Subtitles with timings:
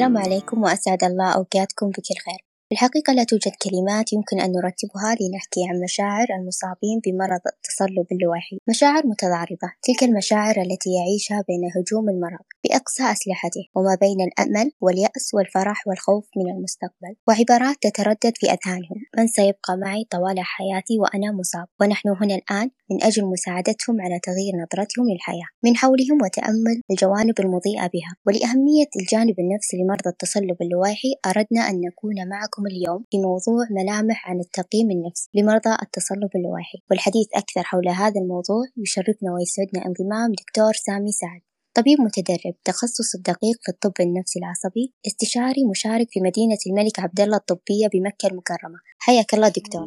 [0.00, 2.49] السلام عليكم وأسعد الله أوقاتكم بكل خير.
[2.72, 9.02] الحقيقة لا توجد كلمات يمكن أن نرتبها لنحكي عن مشاعر المصابين بمرض التصلب اللويحي، مشاعر
[9.06, 15.78] متضاربة، تلك المشاعر التي يعيشها بين هجوم المرض بأقصى أسلحته وما بين الأمل واليأس والفرح
[15.86, 18.98] والخوف من المستقبل، وعبارات تتردد في أذهانهم.
[19.18, 24.54] من سيبقى معي طوال حياتي وأنا مصاب، ونحن هنا الآن من أجل مساعدتهم على تغيير
[24.62, 25.48] نظرتهم للحياة.
[25.64, 28.12] من حولهم وتأمل الجوانب المضيئة بها.
[28.26, 34.40] ولأهمية الجانب النفسي لمرضى التصلب اللويحي أردنا أن نكون معكم اليوم في موضوع ملامح عن
[34.40, 41.12] التقييم النفسي لمرضى التصلب اللويحي والحديث أكثر حول هذا الموضوع يشرفنا ويسعدنا انضمام دكتور سامي
[41.12, 41.40] سعد
[41.74, 47.36] طبيب متدرب تخصص الدقيق في الطب النفسي العصبي استشاري مشارك في مدينة الملك عبد الله
[47.36, 48.78] الطبية بمكة المكرمة.
[48.98, 49.86] حياك الله دكتور.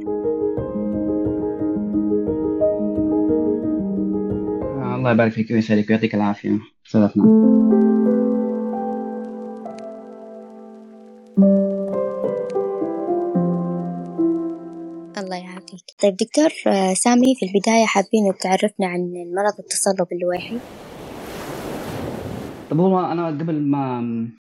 [4.96, 6.60] الله يبارك فيك ويسعدك ويعطيك العافية.
[6.84, 7.24] صدقنا
[15.34, 15.84] الله يعافيك.
[16.04, 20.58] طيب دكتور آه، سامي في البداية حابين تعرفنا عن المرض التصلب اللويحي؟
[22.72, 23.98] طب هو أنا قبل ما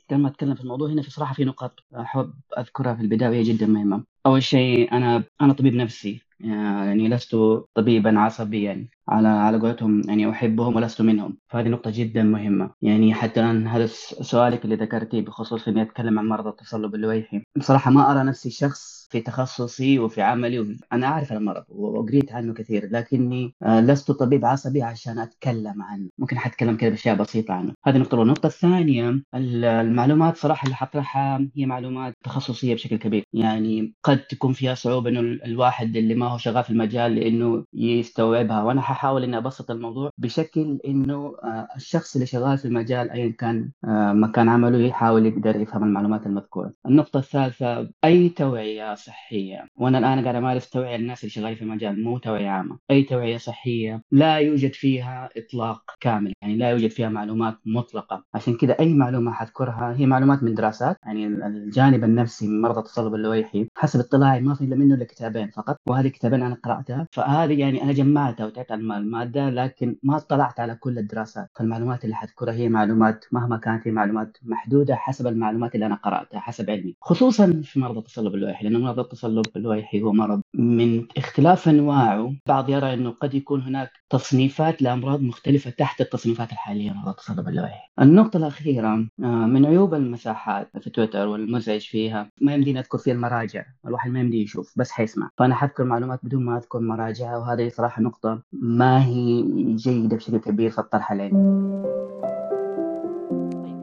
[0.10, 3.44] قبل ما أتكلم في الموضوع هنا في صراحة في نقاط أحب أذكرها في البداية وهي
[3.44, 4.04] جدا مهمة.
[4.26, 7.36] أول شيء أنا أنا طبيب نفسي يعني لست
[7.74, 8.88] طبيبا عصبيا.
[9.10, 11.38] على على قولتهم يعني أحبهم ولست منهم.
[11.48, 12.70] فهذه نقطة جدا مهمة.
[12.82, 13.86] يعني حتى الآن هذا
[14.22, 19.08] سؤالك اللي ذكرتيه بخصوص إني أتكلم عن مرضى التصلب اللويحي بصراحة ما أرى نفسي شخص
[19.12, 20.78] في تخصصي وفي عملي وفي...
[20.94, 26.10] أنا أعرف المرض وقريت عنه كثير لكني آه، لست طبيب عصبي عشان أتكلم عنه.
[26.18, 27.74] ممكن حتكلم كذا بأشياء بسيطة عنه.
[27.86, 28.22] هذه نقطة.
[28.22, 33.24] النقطه الثانية المعلومات صراحة اللي حطرحها هي معلومات تخصصية بشكل كبير.
[33.34, 38.64] يعني قد تكون فيها صعوبة إنه الواحد اللي ما هو شغال في المجال لأنه يستوعبها.
[38.64, 43.72] وأنا ححاول إني أبسط الموضوع بشكل إنه آه، الشخص اللي شغال في المجال ايا كان
[43.86, 46.74] آه، مكان عمله يحاول يقدر يفهم المعلومات المذكورة.
[46.86, 52.04] النقطة الثالثة أي توعية صحية؟ وأنا الآن قاعد أمارس توعية للناس اللي شغالين في المجال
[52.04, 57.10] مو توعية عامة، أي توعية صحية؟ لا يوجد فيها إطلاق كامل، يعني لا يوجد فيها
[57.10, 62.62] معلومات مطلقة، عشان كذا أي معلومة حذكرها هي معلومات من دراسات، يعني الجانب النفسي من
[62.62, 66.56] مرضى التصلب اللويحي حسب اطلاعي ما في إلا منه إلا كتابين فقط، وهذه كتابين أنا
[66.64, 72.16] قرأتها، فهذه يعني أنا جمعتها وتعبت الماده لكن ما اطلعت على كل الدراسات، فالمعلومات اللي
[72.16, 76.96] حذكرها هي معلومات مهما كانت هي معلومات محدودة حسب المعلومات اللي أنا قرأتها حسب علمي،
[77.02, 82.70] خصوصا في مرضى التصلب اللويحي لأن مرض التصلب اللويحي هو مرض من اختلاف أنواعه، بعض
[82.70, 87.88] يرى إنه قد يكون هناك تصنيفات لأمراض مختلفة تحت التصنيفات الحالية مرض التصلب اللويحي.
[88.02, 93.66] النقطة الأخيرة آه، من عيوب المساحات في تويتر والمزعج فيها ما يمديني أذكر فيها المراجع،
[93.88, 98.02] الواحد ما يمدي يشوف بس حيسمع، فأنا حذكر معلومات بدون ما أذكر مراجعها وهذه صراحة
[98.02, 98.44] نقطة
[98.78, 99.42] ما هي
[99.76, 101.48] جيدة بشكل كبير في الطرح العلمي.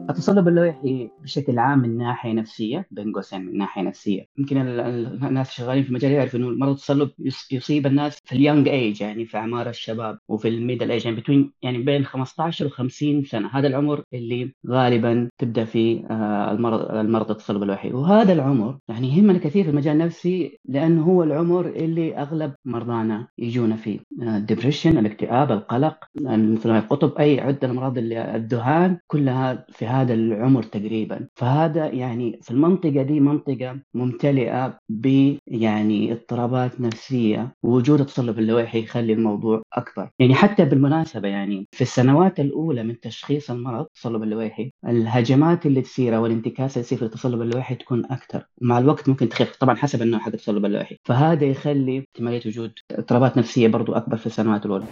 [0.09, 4.27] التصلب اللويحي بشكل عام من ناحية نفسية بين قوسين من ناحية نفسية.
[4.37, 7.11] يمكن الناس شغالين في المجال يعرفوا إنه مرض التصلب
[7.51, 11.21] يصيب الناس في ال young age يعني في أعمار الشباب وفي ال middle age يعني
[11.27, 13.49] بين يعني بين 15 و 50 سنة.
[13.53, 17.91] هذا العمر اللي غالبا تبدأ فيه آه، المرض المرض التصلب اللويحي.
[17.91, 23.75] وهذا العمر يعني يهمنا كثير في المجال النفسي لأنه هو العمر اللي أغلب مرضانا يجونا
[23.75, 23.99] فيه.
[24.21, 30.63] ال depression الاكتئاب القلق مثلا القطب أي عادة الأمراض اللي الذهان كلها في هذا العمر
[30.63, 31.27] تقريبا.
[31.35, 39.13] فهذا يعني في المنطقة دي منطقة ممتلئة ب يعني اضطرابات نفسية ووجود التصلب اللويحي يخلي
[39.13, 40.09] الموضوع أكبر.
[40.19, 46.15] يعني حتى بالمناسبة يعني في السنوات الأولى من تشخيص المرض التصلب اللويحي الهجمات اللي تصير
[46.15, 49.55] أو الانتكاسة اللي تصير في التصلب اللويحي تكون أكثر مع الوقت ممكن تخف.
[49.55, 54.25] طبعا حسب النوع حق التصلب اللويحي فهذا يخلي احتمالية وجود اضطرابات نفسية برضو أكبر في
[54.25, 54.87] السنوات الأولى.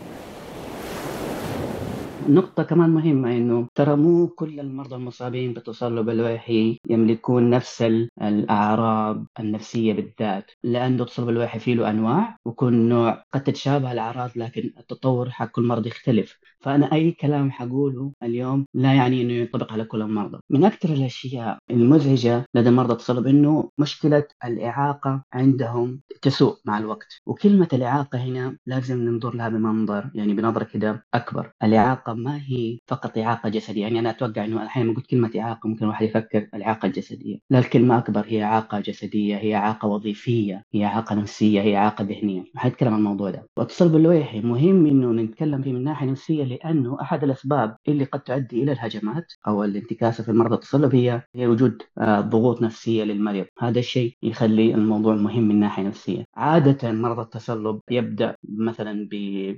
[2.29, 7.81] نقطة كمان مهمة إنه ترى مو كل المرضى المصابين بالتصلب الوحي يملكون نفس
[8.21, 10.51] الأعراض النفسية بالذات.
[10.63, 15.63] لأن التصلب الوحي فيه له أنواع وكل نوع قد تتشابه الأعراض لكن التطور حق كل
[15.67, 16.39] مرض يختلف.
[16.61, 20.39] فأنا أي كلام حقوله اليوم لا يعني إنه ينطبق على كل المرضى.
[20.49, 27.07] من أكثر الأشياء المزعجة لدى مرضى التصلب إنه مشكلة الإعاقة عندهم تسوء مع الوقت.
[27.25, 31.51] وكلمة الإعاقة هنا لازم ننظر لها بمنظر يعني بنظرة كده أكبر.
[31.63, 33.81] الإعاقة ما هي فقط إعاقة جسدية.
[33.81, 37.37] يعني أنا أتوقع أنه أحيانا قلت كلمة إعاقة ممكن الواحد يفكر الإعاقة الجسدية.
[37.49, 42.43] لا الكلمة أكبر هي إعاقة جسدية هي إعاقة وظيفية هي إعاقة نفسية هي إعاقة ذهنية.
[42.55, 43.47] حنتكلم عن الموضوع ده.
[43.57, 48.63] والتصلب اللويحي مهم إنه نتكلم فيه من ناحية نفسية لأنه أحد الأسباب اللي قد تؤدي
[48.63, 53.45] إلى الهجمات أو الانتكاسة في مرضى التصلب هي هي وجود آه، ضغوط نفسية للمريض.
[53.59, 56.25] هذا الشيء يخلي الموضوع مهم من ناحية نفسية.
[56.35, 59.07] عادة مرضى التصلب يبدأ مثلا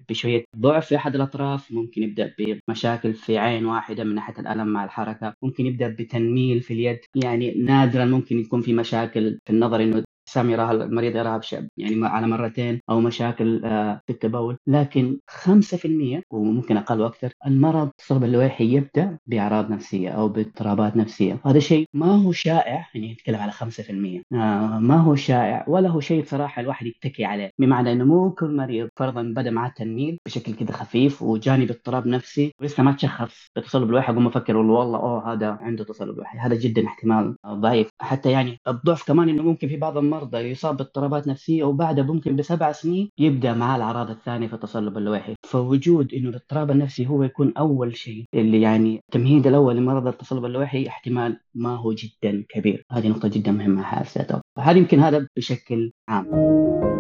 [0.10, 4.40] بشوية ضعف في أحد الأطراف ممكن يبدأ ب في مشاكل في عين واحدة من ناحية
[4.40, 5.34] الألم مع الحركة.
[5.44, 7.00] ممكن يبدأ بتنميل في اليد.
[7.16, 11.42] يعني نادرا ممكن يكون في مشاكل في النظر إنه سام يراها المريض يراها
[11.78, 14.58] يعني على مرتين أو مشاكل آه، في التبول.
[14.68, 21.40] لكن 5% وممكن أقل وأكثر المرض الصلب اللويحي يبدأ بأعراض نفسية أو باضطرابات نفسية.
[21.46, 26.00] هذا شيء ما هو شائع يعني نتكلم على 5% آه، ما هو شائع ولا هو
[26.00, 30.54] شيء صراحة الواحد يتكي عليه بمعنى إنه مو كل مريض فرضا بدأ معاه تنميل بشكل
[30.56, 33.50] كذا خفيف وجاني باضطراب نفسي ولسه ما تشخص.
[33.56, 37.90] بتصلب الوحي اقوم أفكر والله أوه هذا عنده تصلب وحي هذا جدا احتمال ضعيف.
[38.02, 42.72] حتى يعني الضعف كمان إنه ممكن في بعض المرضى يصاب باضطرابات نفسية وبعدها ممكن بسبع
[42.72, 45.36] سنين يبدأ معاه الأعراض الثانية في التصلب اللوحي.
[45.48, 48.26] فوجود إنه الاضطراب النفسي هو يكون أول شيء.
[48.34, 52.84] اللي يعني التمهيد الأول لمرض التصلب اللوحي احتمال ما هو جدا كبير.
[52.92, 54.42] هذه نقطة جدا مهمة حاسة.
[54.58, 56.95] فهذا يمكن هذا بشكل عام.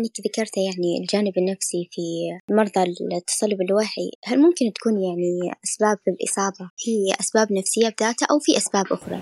[0.00, 2.02] بما أنك ذكرت يعني الجانب النفسي في
[2.54, 4.10] مرضى التصلب الوحي.
[4.24, 9.20] هل ممكن تكون يعني أسباب الإصابة هي أسباب نفسية بذاتها أو في أسباب أخرى؟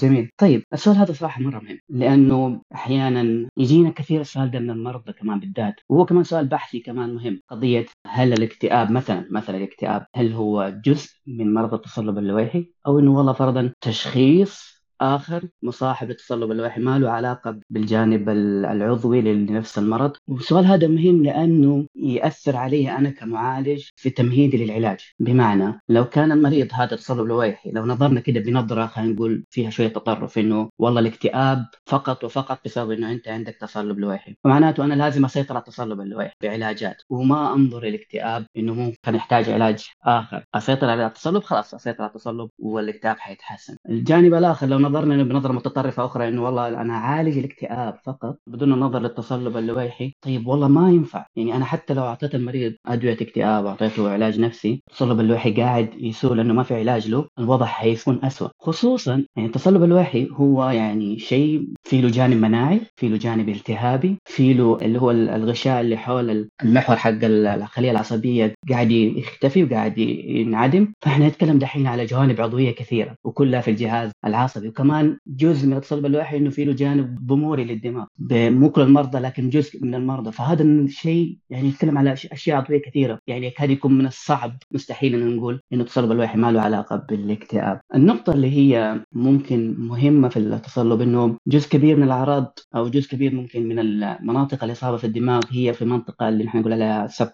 [0.00, 0.30] جميل.
[0.38, 5.40] طيب السؤال هذا صراحة مرة مهم لأنه أحيانا يجينا كثير السؤال ده من المرضى كمان
[5.40, 5.74] بالذات.
[5.88, 7.40] وهو كمان سؤال بحثي كمان مهم.
[7.50, 13.16] قضية هل الاكتئاب مثلا مثلا الاكتئاب هل هو جزء من مرض التصلب اللويحي أو إنه
[13.16, 20.12] والله فرضا تشخيص آخر مصاحب للتصلب اللوحي ما له علاقة بالجانب العضوي لنفس المرض.
[20.28, 24.98] والسؤال هذا مهم لأنه يأثر علي أنا كمعالج في تمهيدي للعلاج.
[25.20, 29.88] بمعنى لو كان المريض هذا تصلب لويحي لو نظرنا كده بنظرة خلينا نقول فيها شوية
[29.88, 35.24] تطرف إنه والله الاكتئاب فقط وفقط بسبب إنه أنت عندك تصلب لويحي فمعناته أنا لازم
[35.24, 40.44] أسيطر على التصلب اللويحي بعلاجات وما أنظر الاكتئاب إنه ممكن يحتاج علاج آخر.
[40.54, 43.76] أسيطر على التصلب؟ خلاص أسيطر على التصلب والإكتئاب حيتحسن.
[43.88, 48.98] الجانب الآخر لو نظرنا بنظرة متطرفة أخرى إنه والله أنا أعالج الاكتئاب فقط بدون النظر
[48.98, 50.12] للتصلب اللويحي.
[50.24, 51.26] طيب والله ما ينفع.
[51.36, 56.34] يعني أنا حتى لو أعطيت المريض أدوية اكتئاب واعطيته علاج نفسي التصلب اللويحي قاعد يسوء
[56.34, 61.68] لأنه ما في علاج له الوضع حيكون اسوء خصوصا يعني التصلب اللويحي هو يعني شيء
[61.84, 66.48] في له جانب مناعي في له جانب التهابي في له اللي هو الغشاء اللي حول
[66.62, 70.92] المحور حق الخلية العصبية قاعد يختفي وقاعد ينعدم.
[71.02, 74.70] فإحنا نتكلم دحين على جوانب عضوية كثيرة وكلها في الجهاز العصبي.
[74.76, 78.04] وكمان جزء من التصلب اللوحي إنه في له جانب ضموري للدماغ.
[78.30, 80.32] مو كل المرضى لكن جزء من المرضى.
[80.32, 83.18] فهذا الشيء يعني يتكلم على اشياء عضوية كثيرة.
[83.26, 84.56] يعني يكاد يكون من الصعب.
[84.72, 87.80] مستحيل ان نقول إنه التصلب اللوحي ما له علاقة بالاكتئاب.
[87.94, 93.34] النقطة اللي هي ممكن مهمة في التصلب إنه جزء كبير من الأعراض أو جزء كبير
[93.34, 97.30] ممكن من المناطق الاصابه في الدماغ هي في منطقة اللي نحن نقول عليها سب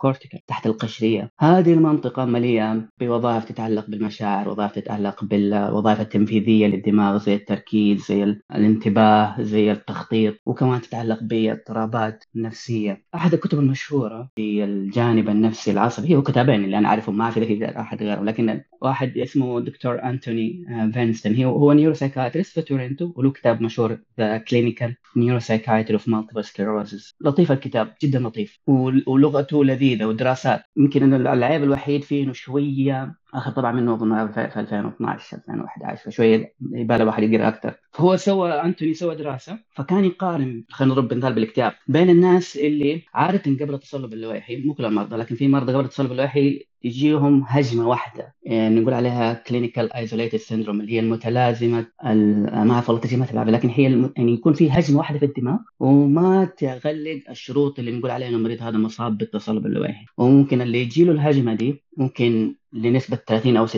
[0.46, 1.30] تحت القشرية.
[1.40, 8.36] هذه المنطقة مليئة بوظائف تتعلق بالمشاعر وظائف تتعلق بالوظائف التنفيذية للدماغ زي التركيز التركيز زي
[8.54, 13.04] الانتباه زي التخطيط وكمان تتعلق باضطرابات نفسية.
[13.14, 18.02] أحد الكتب المشهورة في الجانب النفسي العصبي هو كتابين اللي أنا أعرفهم ما في أحد
[18.02, 21.42] غيره لكن واحد اسمه دكتور أنتوني فينستون.
[21.44, 27.94] هو neuropsychiatrist في تورنتو وله كتاب مشهور The Clinical Neuropsychiatry of Multiple Sclerosis لطيف الكتاب
[28.02, 28.58] جدا لطيف
[29.06, 30.62] ولغته لذيذة ودراسات.
[30.76, 36.90] يمكن العيب الوحيد فيه إنه شوية آخر طبعا منه أظن في 2012 2011 فشويه يبى
[36.90, 37.74] له الواحد يقرأ أكثر.
[37.92, 43.64] فهو سوى أنتوني سوى دراسة فكان يقارن خلينا نضرب مثال بالاكتئاب بين الناس اللي عاده
[43.64, 48.34] قبل التصلب اللويحي مو كل المرضى لكن في مرضى قبل التصلب اللويحي يجيهم هجمة واحدة.
[48.42, 53.68] يعني نقول عليها clinically isolated syndrome اللي هي المتلازمة ما أعرف والله ما تلعب لكن
[53.68, 54.12] هي الم...
[54.16, 58.62] يعني يكون في هجمة واحدة في الدماغ وما تغلق الشروط اللي نقول عليها إنه المريض
[58.62, 63.70] هذا مصاب بالتصلب اللويحي وممكن اللي يجي له الهجمة دي ممكن لنسبة 30 أو 60%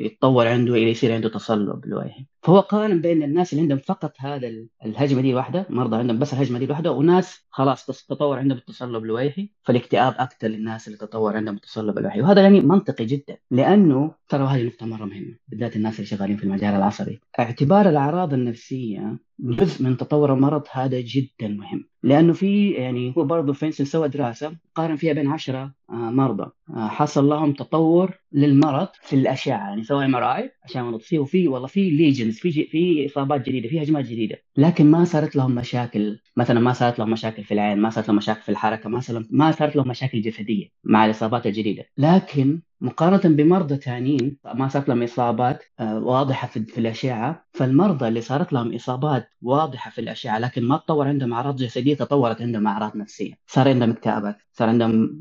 [0.00, 4.52] يتطور عنده إلى يصير عنده تصلب لويحي فهو قارن بين الناس اللي عندهم فقط هذا
[4.84, 9.50] الهجمة دي واحدة مرضى عندهم بس الهجمة دي واحدة وناس خلاص تطور عندهم التصلب لويحي
[9.62, 14.62] فالاكتئاب أكثر للناس اللي تطور عندهم التصلب الويحي وهذا يعني منطقي جدا لأنه ترى هذه
[14.66, 17.20] نقطة مرة مهمة بالذات الناس اللي شغالين في المجال العصبي.
[17.38, 21.84] اعتبار الأعراض النفسية جزء من تطور المرض هذا جدا مهم.
[22.02, 26.50] لأنه في يعني هو برضه فينسن سوى دراسة قارن فيها بين 10 آه، مرضى.
[26.70, 29.68] آه، حصل لهم تطور للمرض في الأشعة.
[29.68, 34.04] يعني سوى MRI عشان مغناطيسيه وفي والله في lesions في في إصابات جديدة في هجمات
[34.04, 34.36] جديدة.
[34.56, 36.18] لكن ما صارت لهم مشاكل.
[36.36, 39.50] مثلا ما صارت لهم مشاكل في العين ما صارت لهم مشاكل في الحركة ما ما
[39.52, 41.84] صارت لهم مشاكل جسدية مع الإصابات الجديدة.
[41.98, 47.44] لكن مقارنة بمرضى ثانيين ما صارت لهم إصابات آه، واضحة في الأشعة.
[47.52, 52.42] فالمرضى اللي صارت لهم إصابات واضحة في الأشعة لكن ما تطور عندهم أعراض جسدية تطورت
[52.42, 53.34] عندهم أعراض نفسية.
[53.46, 55.20] صار عندهم اكتئابات صار عندهم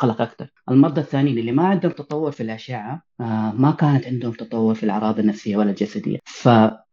[0.00, 4.74] قلق أكثر المرضى الثانيين اللي ما عندهم تطور في الأشعة آه، ما كانت عندهم تطور
[4.74, 6.18] في الأعراض النفسية ولا الجسدية.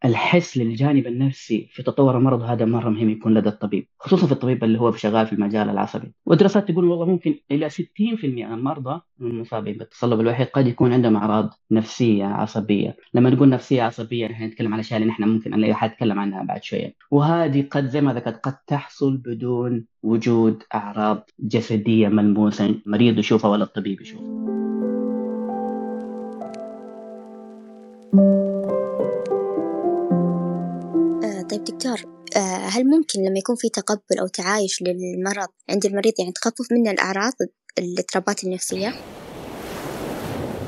[0.06, 4.64] فالحس للجانب النفسي في تطور المرض هذا مرة مهم يكون لدى الطبيب خصوصا في الطبيب
[4.64, 6.14] اللي هو شغال في المجال العصبي.
[6.26, 7.80] والدراسات تقول والله ممكن إلى 60%
[8.24, 12.98] من المرضى المصابين بالتصلب الوحي قد يكون عندهم أعراض نفسية عصبية.
[13.14, 16.44] لما نقول نفسية عصبية نحن نتكلم عن أشياء اللي نحن ممكن نلاقي حد يتكلم عنها
[16.44, 16.96] بعد شوية.
[17.12, 23.64] وهذه قد زي ما ذكرت قد تحصل بدون وجود أعراض جسدية ملموسة المريض يشوفها ولا
[23.64, 24.65] الطبيب يشوفها.
[31.56, 31.98] طيب دكتور
[32.38, 36.92] آه، هل ممكن لما يكون في تقبل أو تعايش للمرض عند المريض يعني تخفف منه
[36.92, 37.34] الأعراض
[37.80, 38.94] الاضطرابات النفسية؟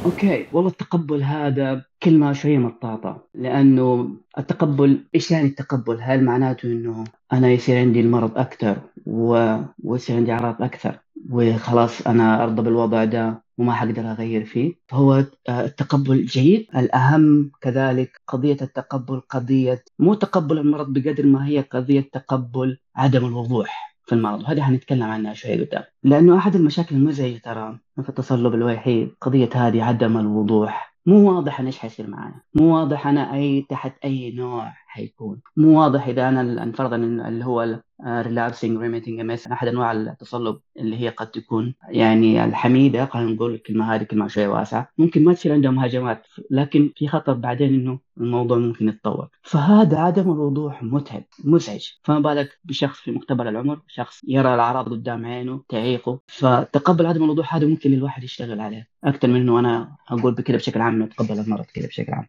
[0.06, 7.04] أوكي والله التقبل هذا كلمة شوية مطاطة لأنه التقبل إيش يعني التقبل؟ هل معناته إنه
[7.34, 9.56] أنا يصير عندي المرض أكثر و...
[9.84, 14.74] ويصير عندي أعراض أكثر وخلاص أنا أرضى بالوضع ده وما حقدر أغير فيه.
[14.88, 15.14] فهو
[15.50, 16.68] آه، التقبل جيد.
[16.76, 23.98] الأهم كذلك قضية التقبل قضية مو تقبل المرض بقدر ما هي قضية تقبل عدم الوضوح
[24.06, 24.42] في المرض.
[24.42, 25.84] وهذه حنتكلم عنها شوي قدام.
[26.04, 30.98] لأنه أحد المشاكل المزعجة ترى في التصلب الوحيد قضية هذه عدم الوضوح.
[31.06, 32.42] مو واضح أنا إيش حيصير معنا.
[32.54, 34.74] مو واضح أنا أي تحت أي نوع.
[34.88, 35.42] حيكون.
[35.58, 41.10] مو واضح إذا أنا نفرض اللي هو relapsing remitting MS أحد أنواع التصلب اللي هي
[41.10, 44.90] قد تكون يعني الحميدة خلينا نقول الكلمة هذه كلمة شوية واسعة.
[44.98, 49.28] ممكن ما تصير عندهم هجمات لكن في خطر بعدين إنه الموضوع ممكن يتطور.
[49.42, 51.88] فهذا عدم الوضوح متعب مزعج.
[52.04, 56.20] فما بالك بشخص في مقتبل العمر شخص يرى الأعراض قدام عينه تعيقه.
[56.28, 60.82] فتقبل عدم الوضوح هذا ممكن الواحد يشتغل عليه أكثر من إنه أنا أقول بكذا بشكل
[60.82, 62.28] عام نتقبل المرض كذا بشكل عام.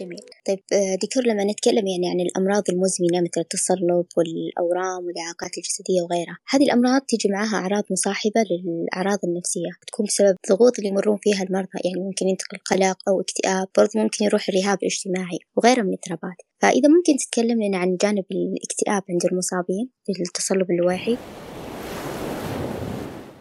[0.00, 0.24] جميل.
[0.46, 6.38] طيب آه، دكتور لما نتكلم يعني عن الأمراض المزمنة مثل التصلب والأورام والإعاقات الجسدية وغيرها
[6.52, 11.78] هذه الأمراض تيجي معها أعراض مصاحبة للأعراض النفسية تكون بسبب الضغوط اللي يمرون فيها المرضى
[11.84, 16.88] يعني ممكن ينتقل قلق أو اكتئاب برضه ممكن يروح الرهاب الاجتماعي وغيرها من الاضطرابات فإذا
[16.88, 21.16] ممكن تتكلم لنا عن جانب الاكتئاب عند المصابين بالتصلب اللويحي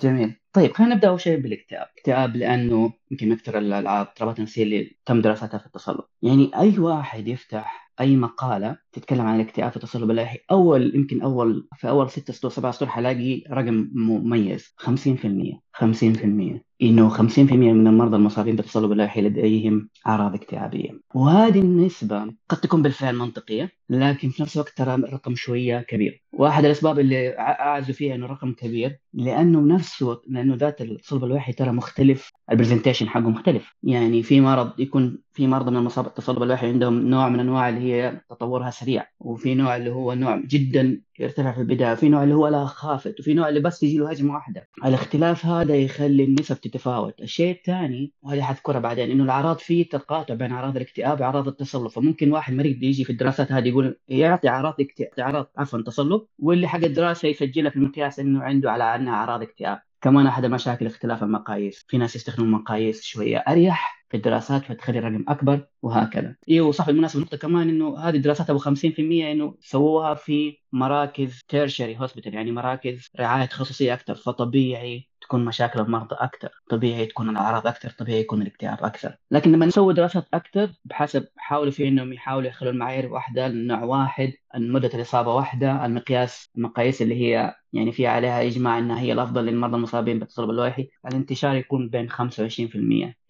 [0.02, 0.36] جميل.
[0.54, 5.22] طيب خلينا نبدأ أول شيء بالاكتئاب، اكتئاب لأنه يمكن من أكثر الاضطرابات النفسية اللي تم
[5.22, 10.40] دراستها في التصلب، يعني أي واحد يفتح أي مقالة تتكلم عن الاكتئاب في التصلب اللائحي
[10.52, 17.10] أول يمكن أول في أول ست سطور سبع سطور حلاقي رقم مميز 50% 50% إنه
[17.10, 20.90] 50% من المرضى المصابين بالتصلب اللائحي لديهم أعراض اكتئابية.
[21.16, 26.24] وهذه النسبة قد تكون بالفعل منطقية لكن في نفس الوقت ترى رقم شوية كبير.
[26.34, 31.72] واحد الأسباب اللي اعزوا فيها إنه رقم كبير لأنه نفسه لأنه ذات الصلب الوحي ترى
[31.72, 32.32] مختلف.
[32.52, 33.76] البرزنتيشن حقه مختلف.
[33.84, 37.82] يعني في مرض يكون في مرضى من المصاب التصلب الوحي عندهم نوع من أنواع اللي
[37.82, 42.36] هي تطورها سريع وفي نوع اللي هو نوع جدا يرتفع في البداية وفي نوع اللي
[42.36, 44.68] هو لا خافت وفي نوع اللي بس تجي له هجمة واحدة.
[44.86, 47.22] الاختلاف هذا يخلي النسب تتفاوت.
[47.22, 51.88] الشيء الثاني وهذه حذكرها بعدين إنه الأعراض في تقاطع بين أعراض الاكتئاب وأعراض التصلب.
[51.88, 54.76] فممكن واحد مريض يجي في الدراسات هذه يقول يعطي أعراض
[55.20, 59.82] أعراض عفوا تصلب واللي حق الدراسة يسجلها في المقياس إنه عنده على أنها أعراض اكتئاب.
[60.02, 61.86] كمان أحد المشاكل اختلاف المقاييس.
[61.88, 66.36] في ناس يستخدموا مقاييس شوية أريح في الدراسات فتخلي الرقم أكبر وهكذا.
[66.50, 72.00] أيوه صح بالمناسبة نقطه كمان إنه هذه الدراسات أبو 50% إنه سووها في مراكز tertiary
[72.00, 77.90] hospital يعني مراكز رعاية تخصصيه أكثر فطبيعي تكون مشاكل المرضى أكثر طبيعي تكون الأعراض أكثر
[77.90, 79.16] طبيعي يكون الاكتئاب أكثر.
[79.32, 84.34] لكن لما نسوي دراسات أكثر بحسب حاولوا في إنهم يحاولوا يخلوا المعايير واحدة نوع واحد
[84.56, 89.76] مده الإصابة واحدة المقياس المقاييس اللي هي يعني في عليها إجماع إنها هي الأفضل للمرضى
[89.76, 92.16] المصابين بالتصلب اللوحي الانتشار يكون بين 25%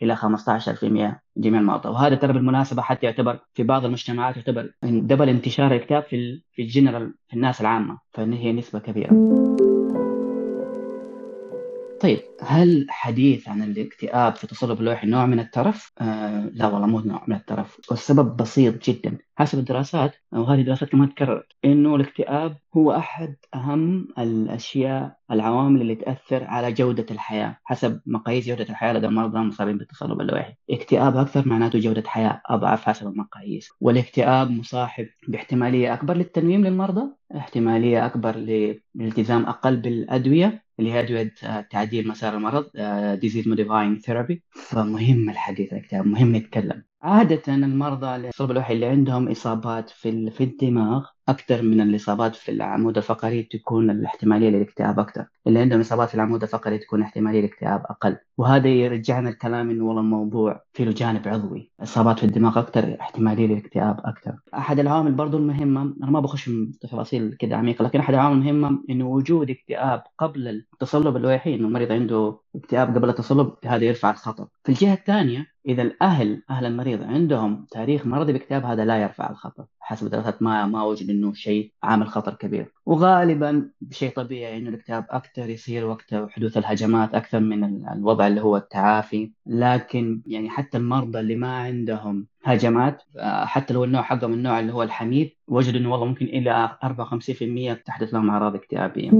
[0.04, 1.90] إلى 15% جميع المرضى.
[1.90, 7.14] وهذا ترى بالمناسبة حتى يعتبر في بعض المجتمعات يعتبر double انتشار الاكتئاب في في الجنرال
[7.28, 9.71] في الناس العامة فهي نسبة كبيرة.
[12.02, 17.00] طيب هل حديث عن الاكتئاب في تصلب اللوحي نوع من الترف؟ آه لا والله مو
[17.00, 19.18] نوع من الترف والسبب بسيط جدا.
[19.38, 26.44] حسب الدراسات وهذه الدراسات كمان تكررت إنه الاكتئاب هو أحد أهم الأشياء العوامل اللي تأثر
[26.44, 28.94] على جودة الحياة حسب مقاييس جودة الحياة.
[28.94, 33.70] لدى المرضى المصابين بالتصلب اللوحي اكتئاب أكثر معناته جودة حياة أضعف حسب المقاييس.
[33.82, 37.02] والاكتئاب مصاحب باحتمالية أكبر للتنويم للمرضى
[37.38, 40.64] احتمالية أكبر للالتزام أقل بالأدوية.
[40.82, 41.34] اللي هي أدوية
[41.72, 42.70] تعديل مسار المرض
[43.20, 46.84] disease modifying therapy فمهم الحديث عن مهم نتكلم.
[47.02, 52.98] عادة المرضى التصلب اللوحي اللي عندهم إصابات في في الدماغ أكثر من الإصابات في العمود
[52.98, 55.26] الفقري تكون الاحتمالية للاكتئاب أكثر.
[55.48, 58.18] اللي عندهم إصابات في العمود الفقري تكون احتمالية الاكتئاب أقل.
[58.38, 61.72] وهذا يرجعنا الكلام إنه والله الموضوع في له جانب عضوي.
[61.84, 64.36] إصابات في الدماغ أكثر احتمالية للاكتئاب أكثر.
[64.54, 68.84] أحد العوامل برضو المهمة أنا ما بخش في تفاصيل كده عميقة لكن أحد العوامل المهمة
[68.90, 74.48] إنه وجود اكتئاب قبل التصلب اللويحي إنه المريض عنده اكتئاب قبل التصلب هذا يرفع الخطر.
[74.64, 79.66] في الجهة الثانية إذا الأهل أهل المريض عندهم تاريخ مرضي باكتئاب هذا لا يرفع الخطر
[79.80, 82.72] حسب دراسات ما ما وجد إنه شيء عامل خطر كبير.
[82.86, 88.58] وغالبا بشيء طبيعي إنه الاكتئاب أكثر يصير وقت حدوث الهجمات أكثر من الوضع اللي هو
[88.58, 89.32] التعافي.
[89.46, 93.04] لكن يعني حتى المرضى اللي ما عندهم هجمات
[93.44, 98.14] حتى لو النوع حقهم النوع اللي هو الحميد وجدوا إنه والله ممكن إلى 54% تحدث
[98.14, 99.12] لهم أعراض اكتئابية.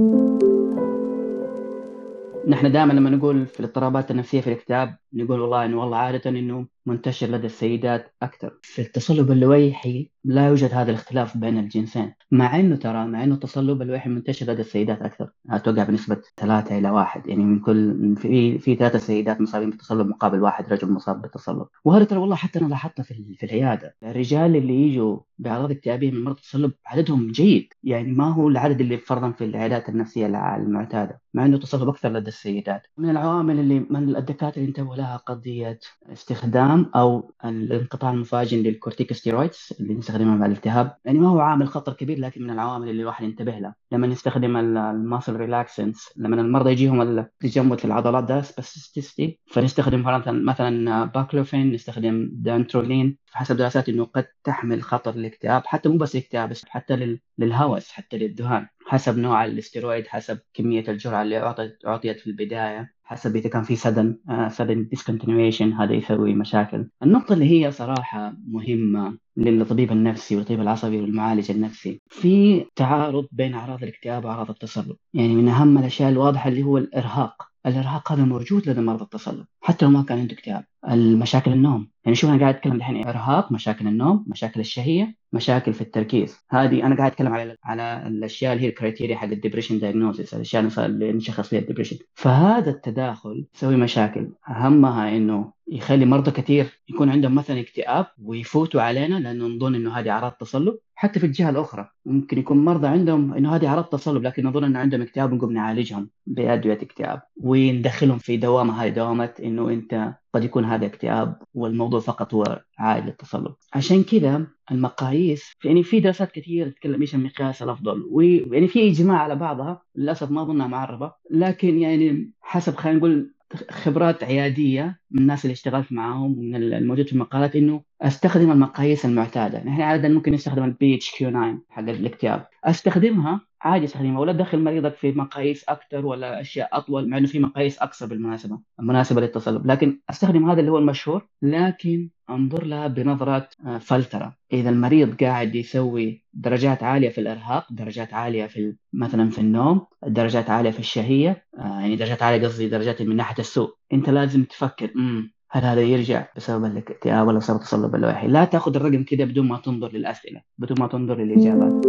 [2.48, 6.66] نحن دائما لما نقول في الاضطرابات النفسية في الاكتئاب نقول والله إنه والله عادة إنه
[6.86, 8.58] منتشر لدى السيدات أكثر.
[8.62, 13.82] في التصلب اللويحي لا يوجد هذا الاختلاف بين الجنسين مع إنه ترى مع إنه التصلب
[13.82, 15.30] اللويحي منتشر لدى السيدات أكثر.
[15.50, 20.42] أتوقع بنسبة ثلاثة إلى واحد يعني من كل في في ثلاثة سيدات مصابين بالتصلب مقابل
[20.42, 21.66] واحد رجل مصاب بالتصلب.
[21.84, 23.96] وهذا ترى والله حتى أنا لاحظته في, في العيادة.
[24.02, 28.98] الرجال اللي يجوا بأعراض اكتئابيه من مرض التصلب عددهم جيد يعني ما هو العدد اللي
[28.98, 31.20] فرضا في العيادات النفسية المعتادة.
[31.34, 32.82] مع إنه التصلب أكثر لدى السيدات.
[32.98, 35.78] من العوامل اللي من الدكاترة انتبهوا لها قضية
[36.12, 40.96] استخدام أو الانقطاع المفاجئ لل corticosteroids اللي نستخدمها مع الالتهاب.
[41.04, 43.74] يعني ما هو عامل خطر كبير لكن من العوامل اللي الواحد ينتبه لها.
[43.92, 51.04] لما نستخدم ال muscle relaxants لما المرضى يجيهم التجمد في العضلات ده spasticity فنستخدم مثلا
[51.04, 56.64] baclofen نستخدم dantrolene حسب دراسات إنه قد تحمل خطر الاكتئاب حتى مو بس الاكتئاب بس
[56.68, 62.92] حتى للهوس حتى للذهان حسب نوع الاستيرويد حسب كمية الجرعة اللي اعطت أعطيت في البداية.
[63.12, 64.16] حسب إذا كان في sudden
[64.48, 66.88] sudden discontinuation هذا يسوي مشاكل.
[67.02, 72.00] النقطة اللي هي صراحة مهمة للطبيب النفسي والطبيب العصبي والمعالج النفسي.
[72.08, 77.42] في تعارض بين أعراض الاكتئاب وأعراض التصلب يعني من أهم الأشياء الواضحة اللي هو الإرهاق.
[77.66, 80.64] الإرهاق هذا موجود لدى مرضى التصلب حتى لو ما كان عنده اكتئاب.
[80.90, 81.88] المشاكل النوم.
[82.04, 85.21] يعني شوف أنا قاعد أتكلم الحين إرهاق مشاكل النوم مشاكل الشهية.
[85.32, 86.36] مشاكل في التركيز.
[86.50, 90.34] هذه أنا قاعد أتكلم على على الأشياء اللي هي ال criteria حق ال depression diagnosis
[90.34, 94.32] الأشياء اللي نشخص فيها ال depression فهذا التداخل يسوي مشاكل.
[94.48, 100.10] أهمها إنه يخلي مرضى كثير يكون عندهم مثلا اكتئاب ويفوتوا علينا لأنه نظن إنه هذه
[100.10, 100.78] أعراض تصلب.
[100.94, 104.78] حتى في الجهة الأخرى ممكن يكون مرضى عندهم إنه هذه أعراض تصلب لكن نظن إنه
[104.78, 107.22] عندهم اكتئاب ونقوم نعالجهم بأدوية اكتئاب.
[107.36, 113.04] وندخلهم في دوامة هذه دوامة إنه أنت قد يكون هذا اكتئاب والموضوع فقط هو عائد
[113.04, 119.18] للتصلب عشان كذا المقاييس يعني في دراسات كثيرة تتكلم إيش المقياس الأفضل ويعني في إجماع
[119.18, 123.32] على بعضها للأسف ما اظنها معربة لكن يعني حسب خلينا نقول
[123.70, 129.64] خبرات عيادية من الناس اللي اشتغلت معاهم من الموجود في المقالات إنه أستخدم المقاييس المعتادة،
[129.64, 134.94] نحن عادة ممكن نستخدم ال PHQ 9 حق الاكتئاب، أستخدمها عادي استخدمها ولا تدخل مريضك
[134.94, 140.00] في مقاييس أكثر ولا أشياء أطول مع إنه في مقاييس اقصر بالمناسبة المناسبه للتصلب لكن
[140.10, 144.36] أستخدم هذا اللي هو المشهور لكن أنظر لها بنظرة آه، فلترة.
[144.52, 150.50] إذا المريض قاعد يسوي درجات عالية في الإرهاق درجات عالية في مثلا في النوم درجات
[150.50, 153.74] عالية في الشهية آه، يعني درجات عالية قصدي درجات من ناحية السوء.
[153.92, 158.76] أنت لازم تفكر امم هل هذا يرجع بسبب الاكتئاب ولا بسبب التصلب اللوحي؟ لا تأخذ
[158.76, 161.86] الرقم كده بدون ما تنظر للأسئلة بدون ما تنظر للإجابات.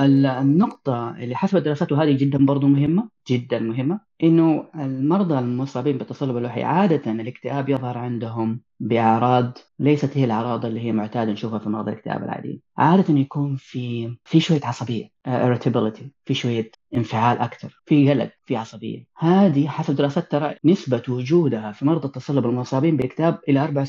[0.00, 6.62] النقطة اللي حسب الدراسات وهذه جدا برضو مهمة جدا مهمة إنه المرضى المصابين بالتصلب اللوحي
[6.62, 8.60] عادة الاكتئاب يظهر عندهم.
[8.80, 14.14] بأعراض ليست هي الأعراض اللي هي معتادة نشوفها في مرضى الاكتئاب العاديين عادة يكون في
[14.24, 19.06] في شوية عصبية uh, irritability في شوية انفعال أكثر في قلق في عصبية.
[19.16, 23.86] هذه حسب دراسات ترى نسبة وجودها في مرضى التصلب المصابين باكتئاب إلى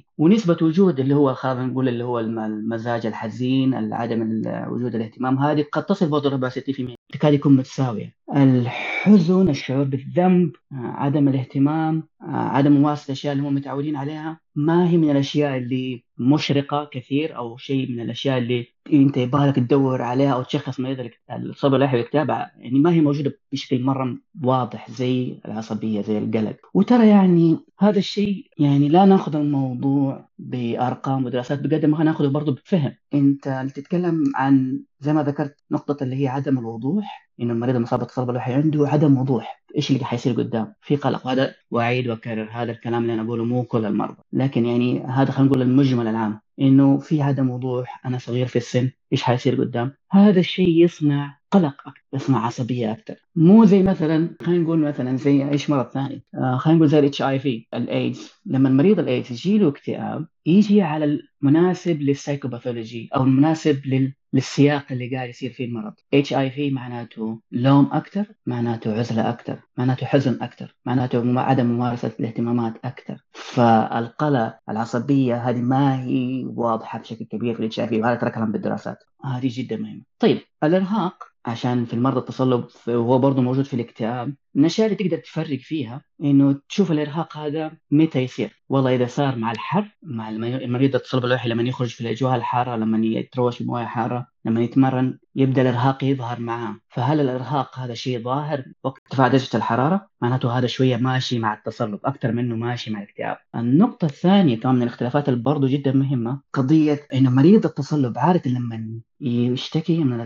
[0.00, 5.64] 64% ونسبة وجود اللي هو خلينا نقول اللي هو المزاج الحزين عدم وجود الاهتمام هذه
[5.72, 8.14] قد تصل برضه 64% تكاد يكون متساوية.
[8.36, 15.10] الحزن الشعور بالذنب عدم الاهتمام عدم ممارسة الأشياء اللي هم متعودين عليها ما هي من
[15.10, 20.42] الأشياء اللي مشرقة كثير أو شيء من الأشياء اللي أنت يبغى لك تدور عليها أو
[20.42, 26.18] تشخص مريض الصبر اللي والاكتئاب يعني ما هي موجودة بشكل مرة واضح زي العصبية زي
[26.18, 26.56] القلق.
[26.74, 32.94] وترى يعني هذا الشيء يعني لا ناخذ الموضوع بأرقام ودراسات بقدر ما ناخذه برضه بفهم.
[33.14, 38.36] أنت تتكلم عن زي ما ذكرت نقطة اللي هي عدم الوضوح انه المريض المصاب بالتصلب
[38.36, 39.62] عنده عدم وضوح.
[39.76, 41.26] إيش اللي حيصير قدام؟ في قلق.
[41.26, 44.22] وهذا واعيد واكرر هذا الكلام اللي أنا أقوله مو كل المرضى.
[44.32, 46.40] لكن يعني هذا خلينا نقول المجمل العام.
[46.60, 48.06] إنه في عدم وضوح.
[48.06, 48.90] أنا صغير في السن.
[49.12, 52.04] إيش حيصير قدام؟ هذا الشيء يصنع قلق أكثر.
[52.12, 53.14] يصنع عصبية أكثر.
[53.36, 57.22] مو زي مثلا خلينا نقول مثلا زي إيش مرض ثاني؟ آه خلينا نقول زي ال
[57.22, 63.86] HIV الايدز لما المريض الايدز يجي له اكتئاب يجي على المناسب لل psychopathology أو المناسب
[63.86, 65.94] لل للسياق اللي قاعد يصير فيه المرض.
[66.14, 73.24] HIV معناته لوم أكثر معناته عزلة أكثر معناته حزن أكثر معناته عدم ممارسة الاهتمامات أكثر
[73.32, 78.52] فالقلق العصبية هذه ما هي واضحة بشكل كبير في الاتش آي في وهذا ترى كلام
[78.52, 78.98] بالدراسات.
[79.24, 80.02] هذه جدا مهمة.
[80.18, 85.16] طيب الإرهاق عشان في المرضى التصلب وهو برضه موجود في الاكتئاب من الاشياء اللي تقدر
[85.22, 88.62] تفرق فيها إنه تشوف الإرهاق هذا متى يصير.
[88.68, 93.06] والله إذا صار مع الحر مع المريض التصلب اللوحي لما يخرج في الأجواء الحارة لما
[93.06, 96.76] يتروش في مويه حاره لما يتمرن يبدأ الإرهاق يظهر معاه.
[96.88, 102.00] فهل الإرهاق هذا شيء ظاهر وقت ارتفاع درجة الحرارة؟ معناته هذا شوية ماشي مع التصلب
[102.04, 103.36] أكثر منه ماشي مع الاكتئاب.
[103.54, 109.00] النقطة الثانية كمان من الاختلافات اللي برضه جدا مهمة قضية إنه مريض التصلب عادة لما
[109.20, 110.20] يشتكي من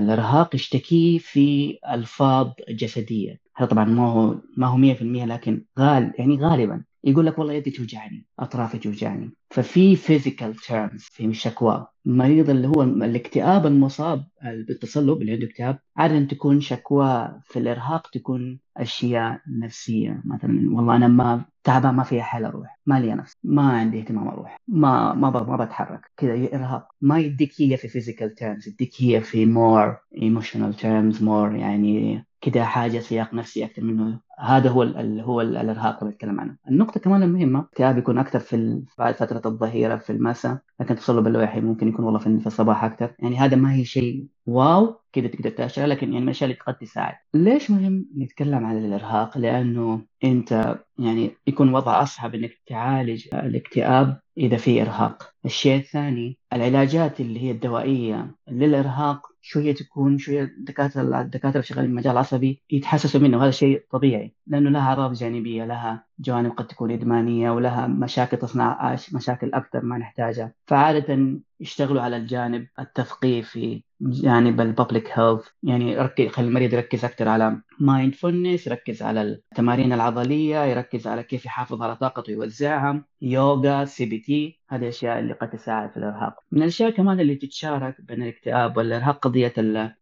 [0.00, 3.47] الإرهاق يشتكي في ألفاظ جسدية.
[3.58, 7.70] هذا طبعا ما هو ما هو 100% لكن غال يعني غالبا يقول لك والله يدي
[7.70, 9.30] توجعني أطرافي توجعني.
[9.50, 11.86] ففي physical terms في شكوى.
[12.06, 18.60] المريض اللي هو الاكتئاب المصاب بالتصلب اللي عنده اكتئاب عادة تكون شكوى في الإرهاق تكون
[18.76, 20.76] أشياء نفسية مثلا.
[20.76, 22.77] والله أنا أنا تعبان ما في حل أروح.
[22.88, 27.60] ما لي نفس ما عندي اهتمام أروح ما ما ما بتحرك كذا إرهاق ما يديك
[27.60, 33.34] هي في physical terms يديك هي في more emotional terms more يعني كده حاجة سياق
[33.34, 36.56] نفسي أكثر منه هذا هو ال هو ال الإرهاق اللي بتكلم عنه.
[36.68, 41.60] النقطة كمان المهمة الاكتئاب يكون أكثر في بعد فترة الظهيرة في المساء لكن تصلب اللوحي
[41.60, 45.86] ممكن يكون والله في الصباح أكثر يعني هذا ما هي شيء واو كده تقدر تاشر
[45.86, 47.14] لكن يعني من الاشياء اللي قد تساعد.
[47.34, 54.56] ليش مهم نتكلم عن الإرهاق؟ لأنه أنت يعني يكون وضع أصعب إنك تعالج الاكتئاب إذا
[54.56, 55.34] في إرهاق.
[55.44, 62.62] الشيء الثاني العلاجات اللي هي الدوائية للإرهاق شوية تكون شوية الدكاتره الدكاترة شغالين المجال العصبي
[62.70, 67.86] يتحسسوا منه وهذا شيء طبيعي لأنه لها أعراض جانبية لها جوانب قد تكون إدمانية ولها
[67.86, 75.46] مشاكل تصنع مشاكل أكثر ما نحتاجها فعادة يشتغلوا على الجانب التثقيفي جانب ال public health
[75.62, 81.44] يعني يركز يخلي المريض يركز أكثر على mindfulness يركز على التمارين العضلية يركز على كيف
[81.44, 86.34] يحافظ على طاقته ويوزعها يوغا CBT هذه الاشياء اللي قد تساعد في الإرهاق.
[86.52, 89.52] من الأشياء كمان اللي تتشارك بين الإكتئاب والإرهاق قضية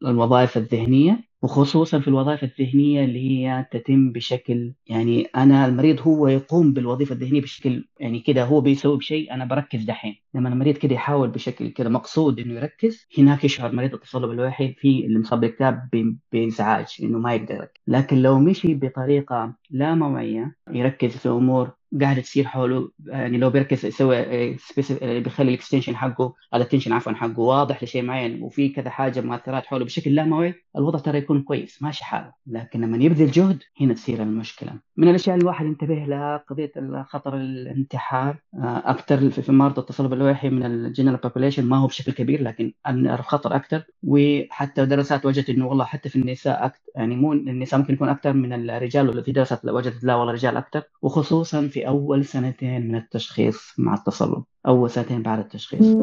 [0.03, 1.25] الوظائف الذهنية.
[1.47, 7.41] وخصوصا في الوظائف الذهنية اللي هي تتم بشكل يعني أنا المريض هو يقوم بالوظيفة الذهنية
[7.41, 10.17] بشكل يعني كده هو بيسوي بشيء أنا بركز دحين.
[10.35, 15.07] لما المريض كده يحاول بشكل كده مقصود إنه يركز هناك يشعر مريض التصلب اللويحي في
[15.07, 15.89] اللي مصاب باكتئاب
[16.33, 22.45] بانزعاج إنه ما يقدر لكن لو مشي بطريقة لا موعية يركز في أمور قاعدة تصير
[22.45, 24.57] حوله يعني لو بيركز يسوي
[25.01, 29.67] بيخلي ال extension حقه ال attention عفوا حقه واضح لشيء معين وفي كذا حاجة مؤثرات
[29.67, 32.33] حوله بشكل لا موعي الوضع ترى يكون كويس ماشي حاله.
[32.47, 34.73] لكن لما يبذل جهد هنا تصير المشكلة.
[34.97, 36.73] من الأشياء اللي الواحد ينتبه لها قضية
[37.09, 42.43] خطر الانتحار أكثر في مرضى التصلب اللوحي من ال general population ما هو بشكل كبير
[42.43, 43.83] لكن الخطر أكثر.
[44.03, 48.33] وحتى دراسات وجدت إنه والله حتى في النساء أكثر يعني مو النساء ممكن يكون أكثر
[48.33, 50.83] من الرجال ولا في دراسات وجدت لا والله الرجال أكثر.
[51.03, 54.45] وخصوصا في أول سنتين من التشخيص مع التصلب.
[54.67, 55.97] أول سنتين بعد التشخيص.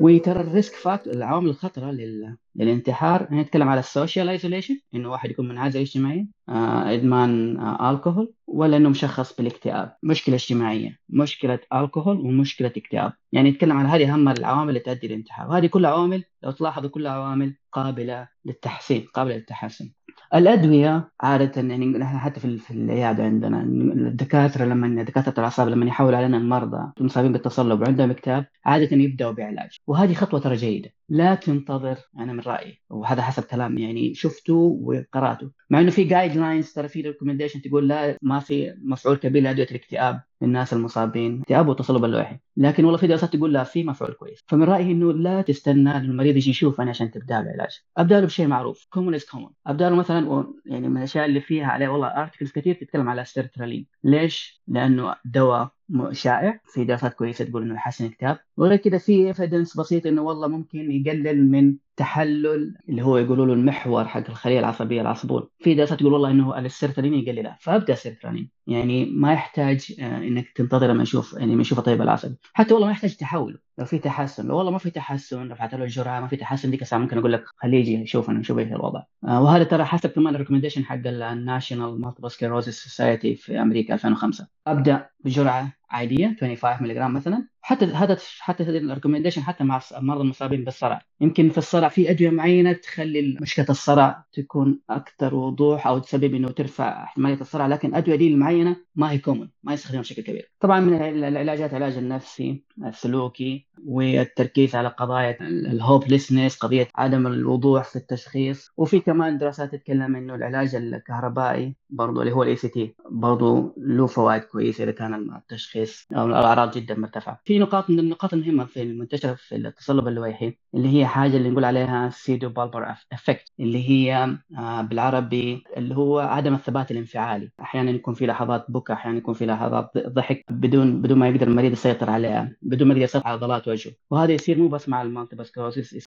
[0.00, 2.36] وترى ال risk factor العوامل الخطرة لل...
[2.56, 3.28] للانتحار.
[3.30, 8.76] نتكلم على ال social isolation إنه واحد يكون منعزل اجتماعيا آه، إدمان آه، الكحول ولا
[8.76, 9.96] إنه مشخص بالاكتئاب.
[10.02, 13.12] مشكلة اجتماعية مشكلة الكحول ومشكلة اكتئاب.
[13.32, 15.48] يعني نتكلم على هذه أهم العوامل اللي تؤدي للانتحار.
[15.48, 19.90] وهذه كلها عوامل لو تلاحظوا كلها عوامل قابلة للتحسين قابلة للتحسن.
[20.34, 26.18] الأدوية عادة يعني نحن حتى في, في العيادة عندنا الدكاترة لما دكاترة الأعصاب لما يحولوا
[26.18, 29.76] علينا المرضى المصابين بالتصلب وعندهم اكتئاب عادة يبدأوا بعلاج.
[29.86, 30.90] وهذه خطوة ترى جيدة.
[31.08, 35.50] لا تنتظر أنا من رأيي وهذا حسب كلام يعني شفته وقرأته.
[35.70, 40.22] مع إنه في guidelines ترى في recommendation تقول لا ما في مفعول كبير لأدوية الاكتئاب.
[40.42, 41.40] للناس المصابين.
[41.40, 44.44] اكتئاب وتصلب اللوحي لكن والله في دراسات تقول لا في مفعول كويس.
[44.46, 47.82] فمن رأيي إنه لا تستنى المريض يجي يشوف أنا عشان تبدأ له علاج.
[47.96, 51.66] أبدأ له بشيء معروف common is common أبدأ له مثلا يعني من الأشياء اللي فيها
[51.66, 55.77] عليه والله articles كثير تتكلم على السيرترالين ليش؟ لأنه دواء
[56.12, 60.48] شائع في دراسات كويسة تقول إنه يحسن الاكتئاب وغير كذا في evidence بسيط إنه والله
[60.48, 65.48] ممكن يقلل من تحلل اللي هو يقولوا له المحور حق الخلية العصبية العصبون.
[65.58, 70.86] في دراسات تقول والله إنه السيرترالين يقللها فأبدأ سيرترالين يعني ما يحتاج آه، إنك تنتظر
[70.86, 72.34] لما نشوف يعني لما نشوف الطبيب العصبي.
[72.52, 75.84] حتى والله ما يحتاج تحوله لو في تحسن لو والله ما في تحسن رفعت له
[75.84, 79.02] الجرعة ما في تحسن ديك الساعة ممكن أقول لك خليه يجي يشوفنا نشوف إيش الوضع
[79.24, 83.94] آه وهذا ترى حسب كمان ال recommendation حق ال National Multiple Sclerosis Society في أمريكا
[83.94, 87.48] 2005 أبدأ بجرعة عادية 25 ملغ مثلا.
[87.60, 91.02] حتى هذا حتى ال recommendation حتى مع المرضى المصابين بالصرع.
[91.20, 96.48] يمكن في الصرع في أدوية معينة تخلي مشكلة الصرع تكون أكثر وضوح أو تسبب إنه
[96.48, 100.52] ترفع احتماليه الصرع لكن الادويه دي المعينه ما هي common ما يستخدمها بشكل كبير.
[100.60, 107.96] طبعا من العلاجات العلاج النفسي السلوكي والتركيز على قضايا ال hopelessness قضية عدم الوضوح في
[107.96, 108.72] التشخيص.
[108.76, 114.42] وفي كمان دراسات تتكلم إنه العلاج الكهربائي برضه اللي هو ال ECT برضه له فوائد
[114.42, 117.40] كويسة إذا كان التشخيص أو الأعراض جدا مرتفعة.
[117.44, 121.64] في نقاط من النقاط المهمة في المنتشره في التصلب اللويحي اللي هي حاجة اللي نقول
[121.64, 128.26] عليها pseudobulbar affect اللي هي آه، بالعربي اللي هو عدم الثبات الانفعالي، أحيانا يكون في
[128.26, 132.88] لحظات بكى، أحيانا يكون في لحظات ضحك بدون بدون ما يقدر المريض يسيطر عليها، بدون
[132.88, 135.44] ما يقدر يسيطر على عضلات وجهه، وهذا يصير مو بس مع ال multiple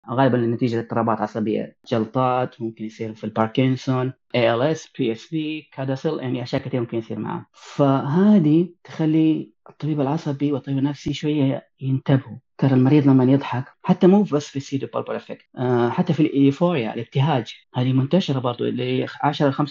[0.09, 5.35] غالبا نتيجه اضطرابات عصبية، جلطات ممكن يصير في الباركنسون ALS PSP
[5.73, 7.45] CADASIL يعني أشياء كثير ممكن يصير معه.
[7.53, 12.37] فهذه تخلي الطبيب العصبي والطبيب النفسي شوية ينتبهوا.
[12.57, 16.27] ترى المريض لما يضحك حتى مو بس في ال pseudobulbar affect آه حتى في ال
[16.27, 17.53] euphoria الابتهاج.
[17.73, 19.63] هذه منتشرة برضو اللي 10 25%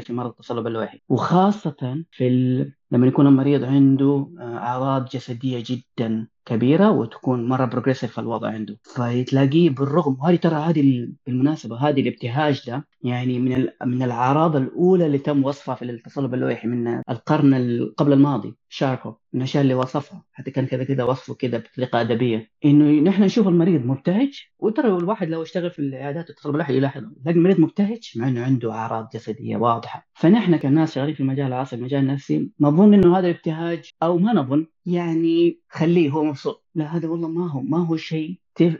[0.00, 1.00] في مرض التصلب اللوحي.
[1.08, 2.72] وخاصة في ال...
[2.90, 8.78] لما يكون المريض عنده آه، أعراض جسدية جدا كبيرة وتكون مرة بروجريسيف الوضع عنده.
[8.82, 15.18] فتلاقيه بالرغم وهذه ترى هذه بالمناسبة هذه الابتهاج ده يعني من من الأعراض الأولى اللي
[15.18, 17.54] تم وصفها في التصلب اللوحي من القرن
[17.96, 22.50] قبل الماضي شاركو من الأشياء اللي وصفها حتى كان كذا كذا وصفه كذا بطريقة أدبية.
[22.64, 27.36] إنه نحن نشوف المريض مبتهج وترى الواحد لو اشتغل في العيادات التصلب اللوحي يلاحظ تلاقي
[27.38, 30.08] المريض مبتهج مع إنه عنده أعراض جسدية واضحة.
[30.14, 34.66] فنحن كناس شغالين في المجال العصبي المجال النفسي نظن إنه هذا الابتهاج أو ما نظن
[34.86, 36.64] يعني خليه هو مبسوط.
[36.78, 38.38] لا هذا والله ما هو ما هو شيء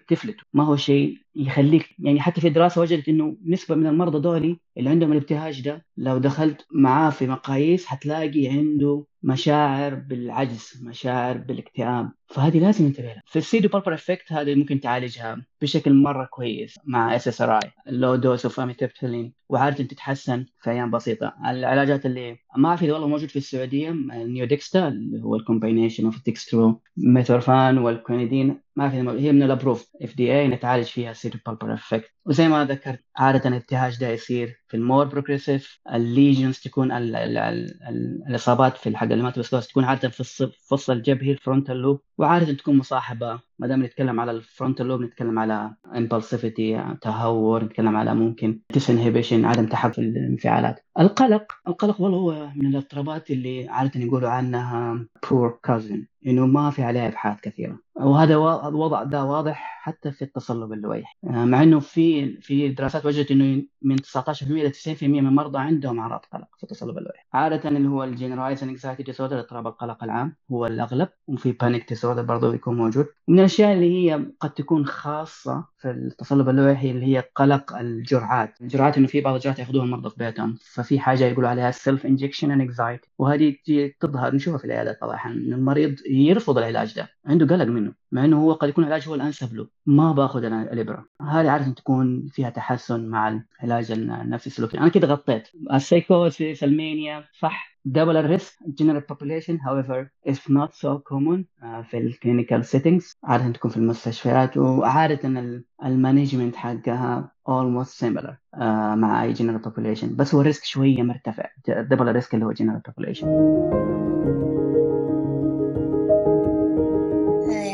[0.09, 4.61] تفلته ما هو شيء يخليك يعني حتى في دراسة وجدت إنه نسبة من المرضى دولي
[4.79, 12.11] اللي عندهم الابتهاج ده لو دخلت معاه في مقاييس حتلاقي عنده مشاعر بالعجز مشاعر بالاكتئاب.
[12.27, 13.23] فهذه لازم ننتبه لها.
[13.27, 18.47] في ال pseudobulbar affect هذه ممكن تعالجها بشكل مرة كويس مع SSRI ال low dose
[18.47, 21.35] of amitriptyline وعادة تتحسن في أيام بسيطة.
[21.47, 26.13] العلاجات اللي ما اعرف اذا والله موجود في السعودية النيودكستا اللي هو ال combination of
[26.13, 31.75] ال dextromethorphan وال quinidine ما اعرف هي من ال approved FDA نتعالج فيها ال pseudobulbar
[31.75, 36.93] affect وزي ما ذكرت عادة الابتهاج ده يصير في ال more progressive ال lesions تكون
[36.93, 42.01] ال ال ال الاصابات في الحق الماتوسكوس تكون عادة في الفص الجبهي ال frontal lobe
[42.19, 43.41] وعادة تكون مصاحبة.
[43.59, 49.45] ما دام نتكلم على ال frontal lobe نتكلم على impulsivity تهور نتكلم على ممكن disinhibition
[49.45, 50.85] عدم تحكم الانفعالات.
[50.99, 56.83] القلق القلق والله هو من الاضطرابات اللي عادة يقولوا عنها poor cousin إنه ما في
[56.83, 57.79] عليها إبحاث كثيرة.
[57.97, 58.35] وهذا
[58.69, 63.63] الوضع ده واضح حتى في التصلب اللويحي آه، مع إنه في في دراسات وجدت إنه
[63.83, 68.05] من 19% إلى 90% من المرضى عندهم أعراض قلق في التصلب اللوحي عادة اللي هو
[68.05, 73.07] ال generalized anxiety disorder اضطراب القلق العام هو الأغلب وفي panic disorder برضه يكون موجود.
[73.29, 78.61] من الأشياء اللي هي قد تكون خاصة في التصلب اللوحي اللي هي قلق الجرعات.
[78.61, 82.51] الجرعات إنه في بعض الجرعات يأخذوها المرضى في بيتهم ففي حاجة يقولوا عليها self injection
[82.51, 83.57] anxiety وهذه
[84.01, 88.53] تظهر نشوفها في العيادات طبعا المريض يرفض العلاج ده عنده قلق منه مع إنه هو
[88.53, 91.05] قد يكون العلاج هو الأنسب له ما باخذ الإبرة.
[91.23, 94.79] هذه عادة تكون فيها تحسن مع العلاج النفسي السلوكي.
[94.79, 95.49] أنا كده غطيت.
[95.73, 101.45] ال psychosis ال mania صح؟ Double ال risk general population however is not so common
[101.63, 103.17] uh, في ال clinical settings.
[103.25, 108.63] عادة تكون في المستشفيات وعادة ال management حقها almost similar uh,
[108.95, 110.05] مع أي general population.
[110.05, 111.45] بس هو ال risk شوية مرتفع.
[111.71, 114.48] Double ال risk اللي هو general population.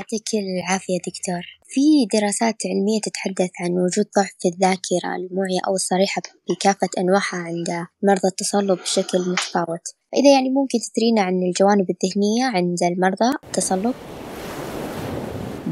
[0.04, 1.42] يعطيك العافية دكتور.
[1.66, 1.80] في
[2.12, 8.28] دراسات علمية تتحدث عن وجود ضعف في الذاكرة الواعية أو الصريحة بكافة أنواعها عند مرضى
[8.28, 9.86] التصلب بشكل متفاوت.
[10.16, 13.94] إذا يعني ممكن تدرينا عن الجوانب الذهنية عند المرضى التصلب؟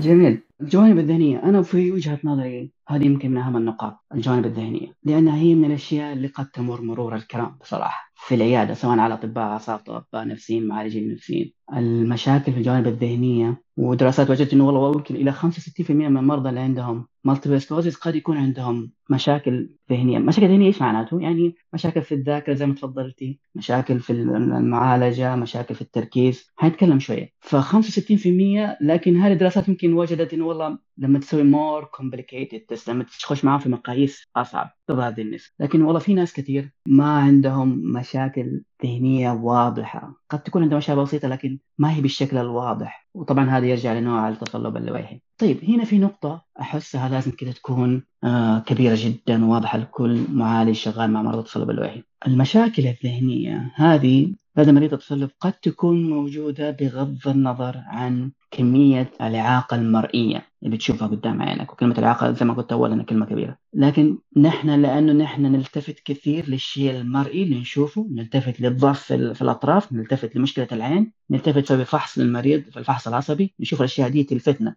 [0.03, 0.43] جميل.
[0.61, 1.43] الجوانب الذهنية.
[1.43, 4.89] أنا في وجهة نظري هذه يمكن من أهم النقاط الجوانب الذهنية.
[5.05, 8.13] لأنها هي من الأشياء اللي قد تمر مرور الكرام بصراحة.
[8.27, 11.53] في العيادة سواء على أطباء أعصاب أطباء نفسيين معالجين نفسيين.
[11.77, 17.07] المشاكل في الجوانب الذهنية ودراسات وجدت إنه والله ممكن إلى 65% من المرضى اللي عندهم
[17.25, 22.55] multiple sclerosis قد يكون عندهم مشاكل ذهنية، مشاكل ذهنية إيش معناته؟ يعني مشاكل في الذاكرة
[22.55, 29.33] زي ما تفضلتي، مشاكل في المعالجة، مشاكل في التركيز، حنتكلم شوية، ف 65% لكن هذه
[29.33, 34.25] الدراسات يمكن وجدت إنه والله لما تسوي more complicated test لما تخش معاهم في مقاييس
[34.37, 34.71] أصعب.
[34.87, 40.63] تظهر هذه النسبة، لكن والله في ناس كثير ما عندهم مشاكل ذهنية واضحة، قد تكون
[40.63, 43.02] عندهم اشياء بسيطة لكن ما هي بالشكل الواضح.
[43.15, 48.59] وطبعا هذا يرجع لنوع التصلب اللويحي طيب هنا في نقطة أحسها لازم كده تكون آه
[48.59, 54.93] كبيرة جدا وواضحة لكل معالج شغال مع مرضى التصلب اللويحي المشاكل الذهنية هذه لدى مريض
[54.93, 61.99] التصلب قد تكون موجودة بغض النظر عن كمية الإعاقة المرئية اللي بتشوفها قدام عينك وكلمة
[61.99, 63.57] الإعاقة زي ما قلت أولا كلمة كبيرة.
[63.75, 70.37] لكن نحن لأنه نحن نلتفت كثير للشيء المرئي اللي نشوفه نلتفت للضعف في الأطراف نلتفت
[70.37, 74.77] لمشكلة العين نلتفت في فحص للمريض في الفحص العصبي نشوف الأشياء دي تلفتنا.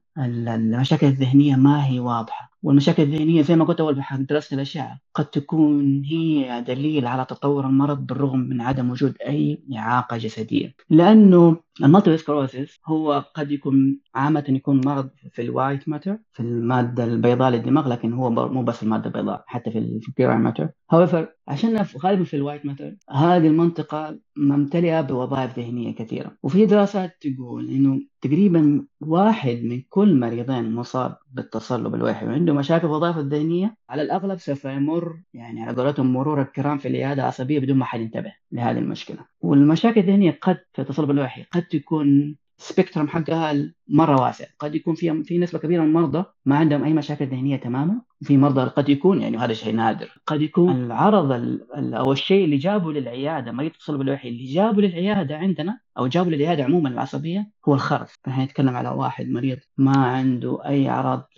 [0.56, 2.55] المشاكل الذهنية ما هي واضحة.
[2.66, 7.66] والمشاكل الذهنية زي ما قلت أول بحق دراسة الأشعة قد تكون هي دليل على تطور
[7.66, 10.74] المرض بالرغم من عدم وجود أي إعاقة جسدية.
[10.90, 16.40] لأنه ال multiple sclerosis هو قد يكون عامة يكون مرض في ال white matter في
[16.40, 21.26] المادة البيضاء للدماغ لكن هو مو بس المادة البيضاء حتى في ال grey matter however
[21.48, 26.38] عشان غالبا في ال white matter هذه المنطقة ممتلئة بوظائف ذهنية كثيرة.
[26.44, 32.86] وفي دراسات تقول إنه تقريبا واحد من كل مريضين مصاب بالتصلب اللويحي وعنده مشاكل في
[32.86, 37.78] الوظائف الذهنية على الأغلب سوف يمر يعني على قولتهم مرور الكرام في العيادة العصبية بدون
[37.78, 39.18] ما حد ينتبه لهذه المشكلة.
[39.42, 45.24] والمشاكل الذهنية قد في التصلب الوحي قد تكون سبيكترم حقها مرة واسع قد يكون في
[45.24, 48.02] في نسبة كبيرة من المرضى ما عندهم أي مشاكل ذهنية تماما.
[48.22, 50.10] وفي مرضى قد يكون يعني هذا شيء نادر.
[50.28, 50.86] قد يكون.
[50.86, 56.32] العرض أو الشيء اللي جابه للعيادة مريض التصلب الوحي اللي جابه للعيادة عندنا أو جابه
[56.32, 58.20] للعيادة عموما العصبية هو الخرف.
[58.28, 61.30] إحنا نتكلم على واحد مريض ما عنده أي أعراض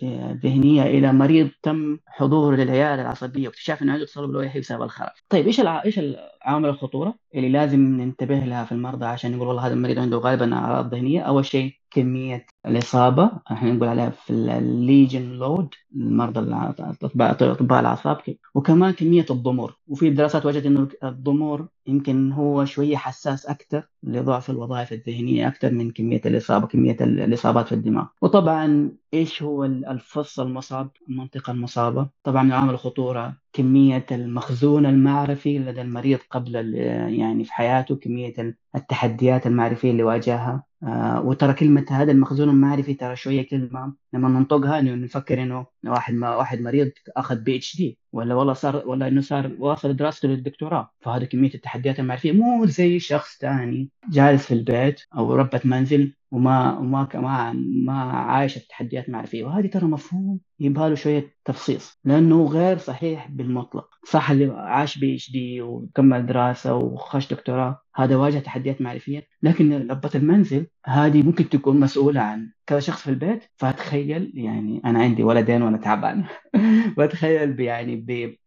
[0.44, 5.22] ذهنية إلى مريض تم حضوره للعيادة العصبية واكتشاف إنه عنده تصلب الوحي بسبب الخرف.
[5.28, 6.00] طيب إيش إيش
[6.42, 10.54] عوامل الخطورة اللي لازم ننتبه لها في المرضى عشان نقول والله هذا المريض عنده غالبا
[10.54, 13.30] أعراض ذهنية؟ أول شيء كمية الإصابة.
[13.52, 18.20] إحنا نقول عليها في ال lesion load المرضى الأطباء أطباء الأعصاب
[18.54, 24.92] وكمان كمية الضمور وفي دراسات وجدت إنه الضمور يمكن هو شوية حساس أكثر لضعف الوظائف
[24.92, 28.06] الذهنية أكثر من كمية الإصابة كمية الإصابات في الدماغ.
[28.22, 36.18] وطبعا إيش هو الفص المصاب المنطقة المصابة؟ طبعا عامل الخطورة كمية المخزون المعرفي لدى المريض
[36.30, 36.74] قبل
[37.18, 40.64] يعني في حياته كمية التحديات المعرفية اللي واجهها.
[40.82, 46.14] آه وترى كلمة هذا المخزون المعرفي ترى شوية كلمة لما ننطقها إنه نفكر إنه واحد
[46.14, 50.90] ما واحد مريض أخذ PhD ولا والله صار ولا إنه صار واصل دراسته للدكتوراه.
[51.00, 56.78] فهذا كمية التحديات المعرفية مو زي شخص ثاني جالس في البيت أو ربة منزل وما
[56.78, 57.52] وما ما
[57.86, 63.88] ما عايش التحديات المعرفيه وهذه ترى مفهوم يبغى له شوية تفصيص لأنه غير صحيح بالمطلق.
[64.04, 70.66] صح اللي عاش PhD وكمل دراسة وخش دكتوراه هذا واجه تحديات معرفيه لكن ربة المنزل
[70.86, 73.44] هذه ممكن تكون مسؤولة عن كذا شخص في البيت.
[73.56, 76.24] فأتخيل يعني أنا عندي ولدين وأنا تعبان.
[76.98, 77.94] بتخيل يعني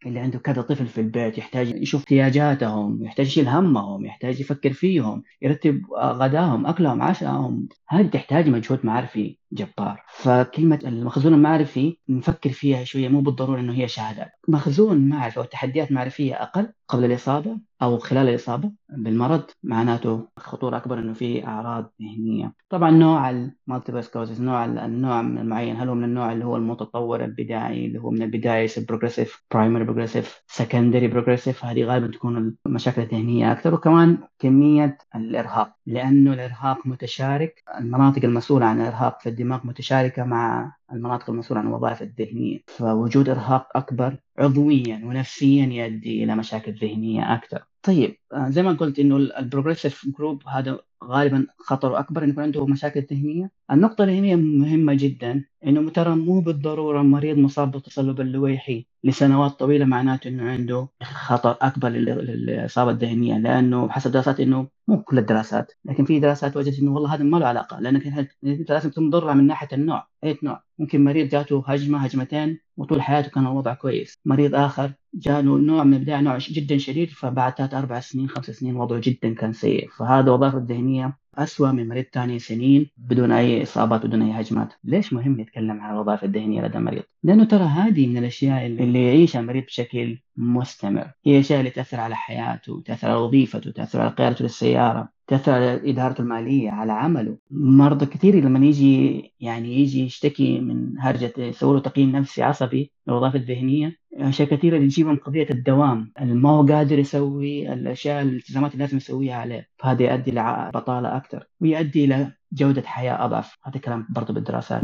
[0.06, 4.01] اللي عنده كذا طفل في البيت يحتاج يشوف احتياجاتهم يحتاج يشيل همهم.
[4.24, 9.41] يحتاج يفكر فيهم يرتب غداهم أكلهم عشاءهم هذه تحتاج مجهود معرفي.
[9.52, 10.04] جبار.
[10.08, 15.92] فكلمة المخزون المعرفي نفكر فيها شوية مو بالضرورة أنه هي شهادات مخزون معرفي أو تحديات
[15.92, 22.54] معرفية أقل قبل الإصابة أو خلال الإصابة بالمرض معناته خطورة أكبر أنه في أعراض ذهنية.
[22.70, 27.24] طبعا نوع ال multiple sclerosis نوع النوع المعين هل هو من النوع اللي هو المتطور
[27.26, 33.52] البدائي اللي هو من البداية progressive primary progressive secondary progressive هذه غالبا تكون المشاكل الذهنية
[33.52, 35.74] أكثر وكمان كمية الإرهاق.
[35.92, 42.02] لأنه الإرهاق متشارك المناطق المسؤولة عن الإرهاق في الدماغ متشاركة مع المناطق المسؤولة عن الوظائف
[42.02, 42.60] الذهنية.
[42.68, 47.64] فوجود إرهاق أكبر عضويا ونفسيا يؤدي إلى مشاكل ذهنية أكثر.
[47.84, 52.44] طيب آه، زي ما قلت إنه ال progressive group هذا غالبا خطره أكبر إنه يكون
[52.44, 53.52] عنده مشاكل ذهنية.
[53.72, 59.86] النقطة اللي هي مهمة جدا إنه ترى مو بالضرورة مريض مصاب بالتصلب اللويحي لسنوات طويلة
[59.86, 66.06] معناته إنه عنده خطر أكبر للإصابة الذهنية لأنه حسب دراسات إنه مو كل الدراسات لكن
[66.06, 68.08] في دراسات وجدت إنه والله هذا ما له علاقة لانك
[68.44, 73.30] انت لازم تنظر من ناحية النوع أي نوع ممكن مريض جاته هجمة هجمتين وطول حياته
[73.30, 78.00] كان الوضع كويس مريض آخر جاله نوع من البداية نوع جدا شديد فبعد ثلاث أربع
[78.00, 82.90] سنين خمس سنين وضعه جدا كان سيء فهذا وظائفه الذهنية أسوأ من مريض ثاني سنين
[82.98, 84.74] بدون أي إصابات بدون أي هجمات.
[84.84, 89.40] ليش مهم نتكلم عن الوظائف الذهنية لدى المريض؟ لأنه ترى هذه من الأشياء اللي يعيشها
[89.40, 91.12] المريض بشكل مستمر.
[91.26, 95.92] هي الأشياء اللي تأثر على حياته تأثر على وظيفته تأثر على قيادته للسيارة تأثر على
[95.92, 97.38] إدارته المالية على عمله.
[97.52, 103.36] مرضى كثير لما يجي يعني يجي يشتكي من هرجة يسوي له تقييم نفسي عصبي للوظائف
[103.36, 108.84] الذهنية أشياء كثيرة اللي تجيب من قضية الدوام ما هو قادر يسوي الأشياء الالتزامات اللي
[108.84, 109.68] لازم يسويها عليه.
[109.78, 113.58] فهذا يؤدي إلى بطالة أكثر ويؤدي إلى جودة حياة أضعف.
[113.64, 114.82] هذا كلام برضه بالدراسات.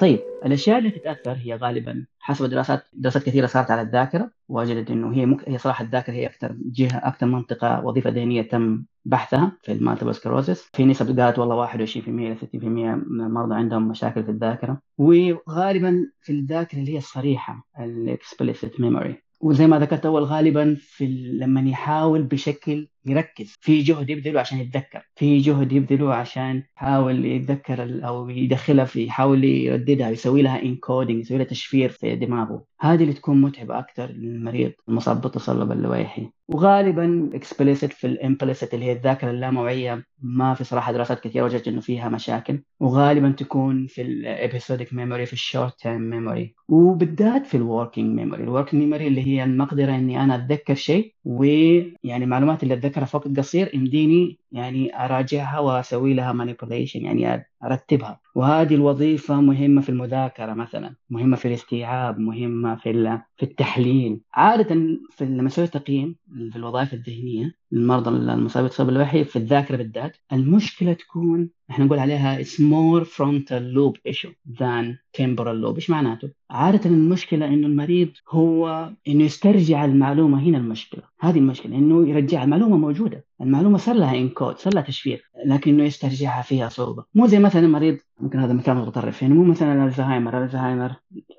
[0.00, 5.14] طيب الأشياء اللي تتأثر هي غالبا حسب دراسات دراسات كثيرة صارت على الذاكرة وجدت إنه
[5.14, 5.48] هي مك...
[5.48, 10.14] هي صراحة الذاكرة هي أكثر جهة أكثر منطقة وظيفة ذهنية تم بحثها في ال multiple
[10.14, 14.80] sclerosis في نسب قالت والله 21% إلى 60% من المرضى عندهم مشاكل في الذاكرة.
[14.98, 21.06] وغالبا في الذاكرة اللي هي الصريحة ال explicit memory وزي ما ذكرت أول غالبا في
[21.40, 23.54] لما يحاول بشكل يركز.
[23.60, 25.02] في جهد يبذله عشان يتذكر.
[25.16, 31.38] في جهد يبذله عشان يحاول يتذكر أو يدخلها في يحاول يرددها يسوي لها encoding يسوي
[31.38, 32.64] لها تشفير في دماغه.
[32.80, 38.84] هذه اللي تكون متعبة أكثر للمريض المصاب بالتصلب اللويحي وغالبا explicit في ال implicit اللي
[38.86, 42.62] هي الذاكرة اللاموعية ما في صراحة دراسات كثيرة وجدت إنه فيها مشاكل.
[42.80, 48.20] وغالبا تكون في ال episodic memory في ال short term memory وبالذات في ال working
[48.20, 53.06] memory ال working memory اللي هي المقدرة إني أنا أتذكر شيء ويعني المعلومات اللي أتذكرها
[53.06, 58.21] في وقت قصير يمديني يعني أراجعها وأسوي لها manipulation يعني أرتبها.
[58.34, 64.20] وهذه الوظيفة مهمة في المذاكرة مثلا مهمة في الاستيعاب مهمة في في التحليل.
[64.34, 66.16] عادة في لما أسوي تقييم
[66.50, 72.42] في الوظائف الذهنية للمرضى المصابين بالتصلب الوحي في الذاكرة بالذات المشكلة تكون إحنا نقول عليها
[72.42, 75.74] it's more frontal lobe issue than temporal lobe.
[75.74, 81.02] إيش معناته؟ عادة المشكلة إنه المريض هو إنه يسترجع المعلومة هنا المشكلة.
[81.20, 83.24] هذه المشكلة إنه يرجع المعلومة موجودة.
[83.42, 87.04] المعلومة صار لها إنكود صار لها تشفير لكنه يسترجعها فيها صعوبة.
[87.14, 90.94] مو زي مثلا مريض ممكن هذا مثال متطرف يعني مو مثلا الزهايمر الزهايمر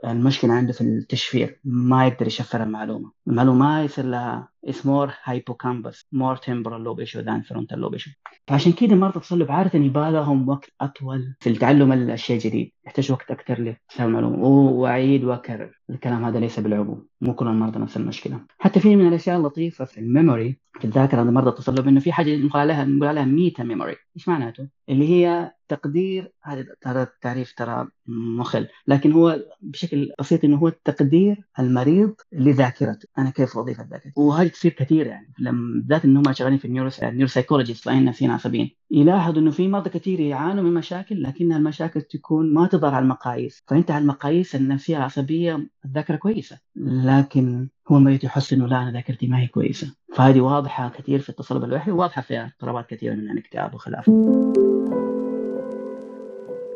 [0.06, 3.12] المشكلة عنده في التشفير ما يقدر يشفر المعلومة.
[3.28, 8.12] المعلومة ما يصير لها is more hippocampus more temporal lobe issue than frontal lobe issue.
[8.48, 13.32] فعشان كذا مرضى التصلب عادة يبغى لهم وقت أطول في تعلم الشيء الجديد يحتاج وقت
[13.32, 14.48] أكثر لفهم المعلومة.
[14.48, 18.40] وأعيد وأكرر الكلام هذا ليس بالعموم مو كل المرضى نفس المشكلة.
[18.60, 20.60] حتى في من الأشياء اللطيفة في ال memory.
[20.80, 23.96] في الذاكرة عند مرضى التصلب إنه في حاجة نقول عليها نقول عليها meta memory.
[24.16, 28.68] إيش معناته؟ اللي هي تقدير هذا ترى التعريف ترى مخل.
[28.88, 33.08] لكن هو بشكل بسيط إنه هو تقدير المريض لذاكرته.
[33.18, 35.34] أنا كيف وظيفه ذاكرتي وهذه تصير كثير يعني.
[35.40, 39.68] لما بالذات إنهم شغالين في ال neuro ال neuropsychology اصلاحيين نفسيين عصبيين يلاحظوا إنه في
[39.68, 43.64] مرضى كثير يعانوا من مشاكل لكن المشاكل تكون ما تظهر على المقاييس.
[43.68, 46.60] فانت على المقاييس النفسية العصبيه الذاكرة كويسة.
[46.76, 49.96] لكن هو المريض يحس إنه لا أنا ذاكرتي ما هي كويسة.
[50.14, 54.73] فهذه واضحة كثير في التصلب اللويحي وواضحة في اضطرابات كثيرة من الاكتئاب وخلافه.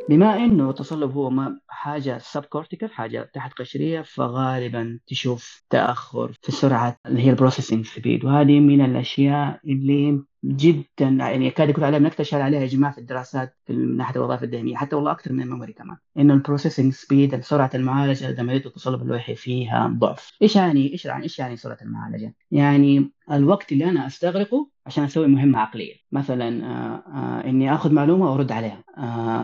[0.10, 6.98] بما إنه التصلب هو ما حاجة subcortical حاجة تحت قشرية فغالبا تشوف تأخر في سرعة
[7.06, 12.34] اللي هي ال processing speed وهذه من الأشياء اللي جدا يعني يكاد يكون عليها بنكتشف
[12.34, 15.74] عليها يا جماعة في الدراسات في ناحية الوظائف الذهنية حتى والله أكثر من ال memory
[15.74, 20.38] كمان إنه ال processing speed سرعة المعالجة عمليه التصلب اللوحي فيها ضعف.
[20.42, 25.28] إيش يعني إيش يعني إيش يعني سرعة المعالجة؟ يعني الوقت اللي أنا أستغرقه عشان أسوي
[25.28, 25.96] مهمة عقلية.
[26.12, 27.04] مثلا آآ
[27.46, 28.84] آآ إني آخذ معلومة وأرد عليها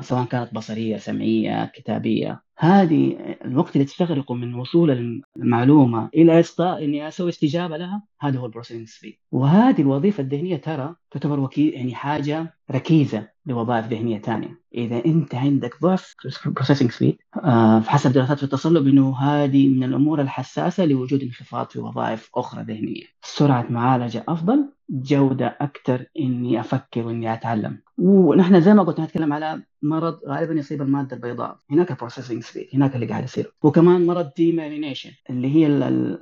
[0.01, 2.41] سواء كانت بصرية سمعية كتابية.
[2.63, 8.45] هذه الوقت اللي تستغرقه من وصول المعلومة إلى اسقاء إني أسوي استجابة لها هذا هو
[8.45, 14.59] ال processing speed وهذه الوظيفة الذهنية ترى تعتبر وكيل يعني حاجة ركيزة لوظائف ذهنية ثانية.
[14.75, 20.21] إذا أنت عندك ضعف processing speed آه حسب دراسات في التصلب إنه هذه من الأمور
[20.21, 23.03] الحساسة لوجود انخفاض في وظائف أخرى ذهنية.
[23.21, 27.79] سرعة معالجة أفضل جودة أكثر إني أفكر وإني أتعلم.
[27.97, 31.57] ونحن زي ما قلت نتكلم على مرض غالبا يصيب المادة البيضاء.
[31.71, 33.53] هناك processing speed هناك اللي قاعد يصير.
[33.63, 35.67] وكمان مرض demyelination اللي هي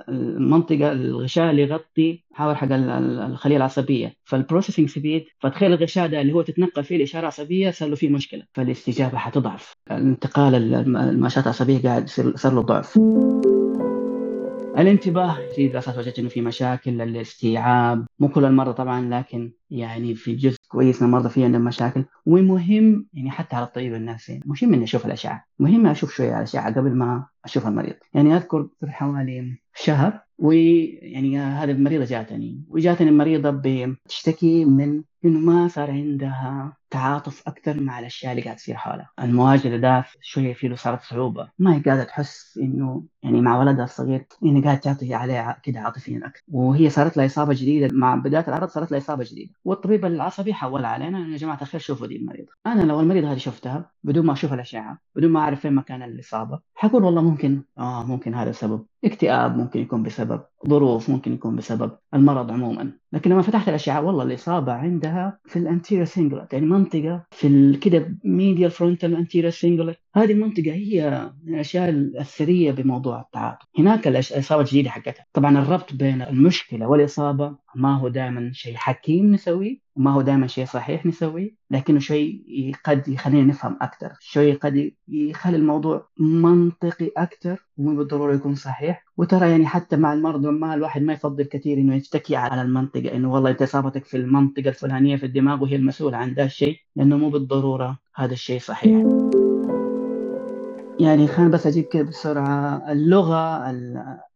[0.08, 4.14] المنطقة الغشاء اللي يغطي محاور حق الخلية العصبية.
[4.24, 8.08] فال processing speed فتخيل الغشاء ده اللي هو تتنقل فيه الاشاره العصبيه صار له فيه
[8.08, 8.42] مشكلة.
[8.52, 9.74] فالاستجابة حتضعف.
[9.90, 10.54] انتقال
[10.96, 12.98] المؤشرات العصبية قاعد صار له ضعف.
[14.78, 20.34] الانتباه في دراسات وجدت إنه في مشاكل الاستيعاب مو كل المرضى طبعا لكن يعني في
[20.34, 22.04] جزء كويس المرضى في عندهم مشاكل.
[22.26, 26.94] ومهم يعني حتى على الطبيب النفسي مهم إني أشوف الأشعة مهم أشوف شوية الأشعة قبل
[26.94, 27.94] ما أشوف المريض.
[28.14, 35.68] يعني أذكر في حوالي شهر ويعني هذه المريضة جاتني وجاتني المريضه بتشتكي من إنه ما
[35.68, 40.76] صار عندها تعاطف أكثر مع الأشياء اللي قاعد تصير حولها، المواجهة ده شوية في له
[40.76, 45.58] صارت صعوبة، ما هي قاعدة تحس إنه يعني مع ولدها الصغير إنه قاعد تعطي عليه
[45.62, 47.88] كده عاطفيا أكثر، وهي صارت لها إصابة جديدة.
[47.92, 52.06] مع بداية العرض صارت لها إصابة جديدة، والطبيب العصبي حولها علينا يا جماعة الخير شوفوا
[52.06, 55.74] دي المريضه، أنا لو المريضه هذه شفتها بدون ما أشوف الأشعة، بدون ما أعرف فين
[55.74, 61.32] مكان الإصابة، حقول والله ممكن آه ممكن هذا السبب، اكتئاب ممكن يكون بسبب، ظروف ممكن
[61.32, 66.52] يكون بسبب المرض عموما، لكن لما فتحت الاشعه والله الإصابة عندها في ال anterior cingulate
[66.52, 73.20] يعني منطقة في كده medial frontal anterior cingulate هذه المنطقة هي من الأشياء الثرية بموضوع
[73.20, 73.66] التعاطف.
[73.78, 75.26] هناك الإصابة الجديدة حقتها.
[75.32, 80.64] طبعا الربط بين المشكلة والإصابة ما هو دائما شيء حكيم نسويه وما هو دائما شيء
[80.64, 82.42] صحيح نسويه لكنه شيء
[82.84, 89.50] قد يخلينا نفهم أكثر شيء قد يخلي الموضوع منطقي أكثر ومو بالضرورة يكون صحيح وترى
[89.50, 93.50] يعني حتى مع المرضى ما الواحد ما يفضل كثير إنه يشتكي على المنطقة إنه والله
[93.50, 97.98] أنت اصابتك في المنطقة الفلانية في الدماغ وهي المسؤولة عن ذا الشيء لأنه مو بالضرورة
[98.14, 99.06] هذا الشيء صحيح.
[101.00, 103.70] يعني خلينا بس أجيب كده بسرعة اللغة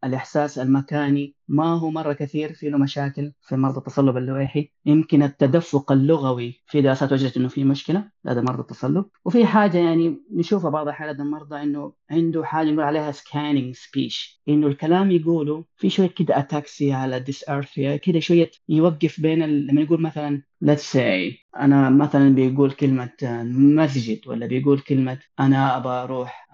[0.03, 4.71] الإحساس المكاني ما هو مرة كثير في له مشاكل في مرضى التصلب اللويحي.
[4.85, 9.05] يمكن التدفق اللغوي في دراسات وجدت إنه في مشكلة لدى مرضى التصلب.
[9.25, 14.67] وفي حاجة يعني نشوفها بعض حالات المرضى إنه عنده حاجة نقول عليها scanning speech إنه
[14.67, 19.45] الكلام يقوله في شوية كده ataxia على dysarthria كده شوية يوقف بين.
[19.45, 23.13] لما يقول مثلا let's say أنا مثلا بيقول كلمة
[23.53, 26.47] مسجد ولا بيقول كلمة أنا ابى أروح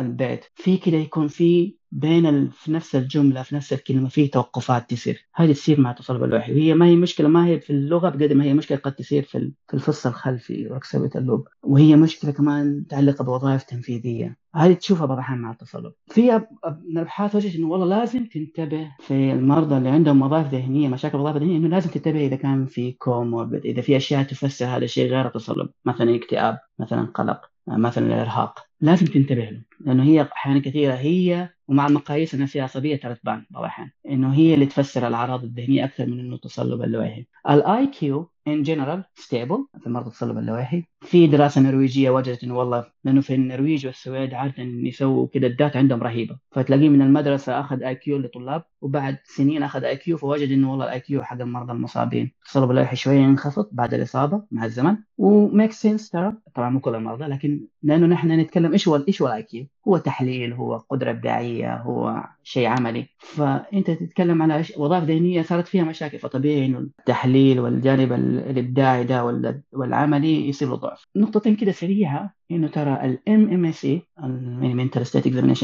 [0.00, 0.44] البيت.
[0.54, 2.50] في كده يكون في بين ال...
[2.52, 5.26] في نفس الجملة في نفس الكلمة في توقفات تصير.
[5.34, 8.44] هذه تصير مع التصلب اللوحي وهي ما هي مشكلة ما هي في اللغة بقد ما
[8.44, 14.36] هي مشكلة قد تصير في الفص الخلفي occipital lobe وهي مشكلة كمان متعلقة بوظائف تنفيذية.
[14.54, 15.92] هذه تشوفها بعض الأحيان مع التصلب.
[16.06, 21.18] في من الأبحاث وجدت إنه والله لازم تنتبه في المرضى اللي عندهم وظائف ذهنية مشاكل
[21.18, 25.10] وظائف ذهنية إنه لازم تنتبه إذا كان في comorbid إذا في أشياء تفسر هذا الشيء
[25.10, 25.68] غير التصلب.
[25.84, 27.53] مثلا اكتئاب مثلا قلق.
[27.68, 28.66] مثلا الإرهاق.
[28.80, 33.62] لازم تنتبه له لأنه هي أحيانا كثيرة هي ومع المقاييس النفسية العصبية ترى تبان بعض
[33.62, 38.62] الأحيان إنه هي اللي تفسر الأعراض الذهنية أكثر من إنه التصلب اللوحي ال IQ in
[38.62, 43.86] general stable في مرضى التصلب اللوحي في دراسة نرويجية وجدت إنه والله لأنه في النرويج
[43.86, 46.38] والسويد عادة يسووا كده ال data عندهم رهيبة.
[46.52, 51.22] فتلاقيه من المدرسة أخذ IQ لطلاب وبعد سنين أخذ IQ فوجد إنه والله ال IQ
[51.22, 52.32] حق المرضى المصابين.
[52.44, 54.96] التصلب اللوحي شوية ينخفض بعد الإصابة مع الزمن.
[55.18, 56.32] و make sense ترى.
[56.54, 59.96] طبعا مو كل المرضى لكن لأنه نحن نتكلم إيش هو إيش هو ال IQ هو
[59.96, 63.06] تحليل هو قدرة إبداعية هو شيء عملي.
[63.18, 69.24] فأنت تتكلم على وظائف ذهنية صارت فيها مشاكل فطبيعي إنه التحليل والجانب الإبداعي ده
[69.72, 70.93] والعملي يصير له ضعف.
[71.16, 74.02] نقطتين كده سريعة إنه ترى ال MMSE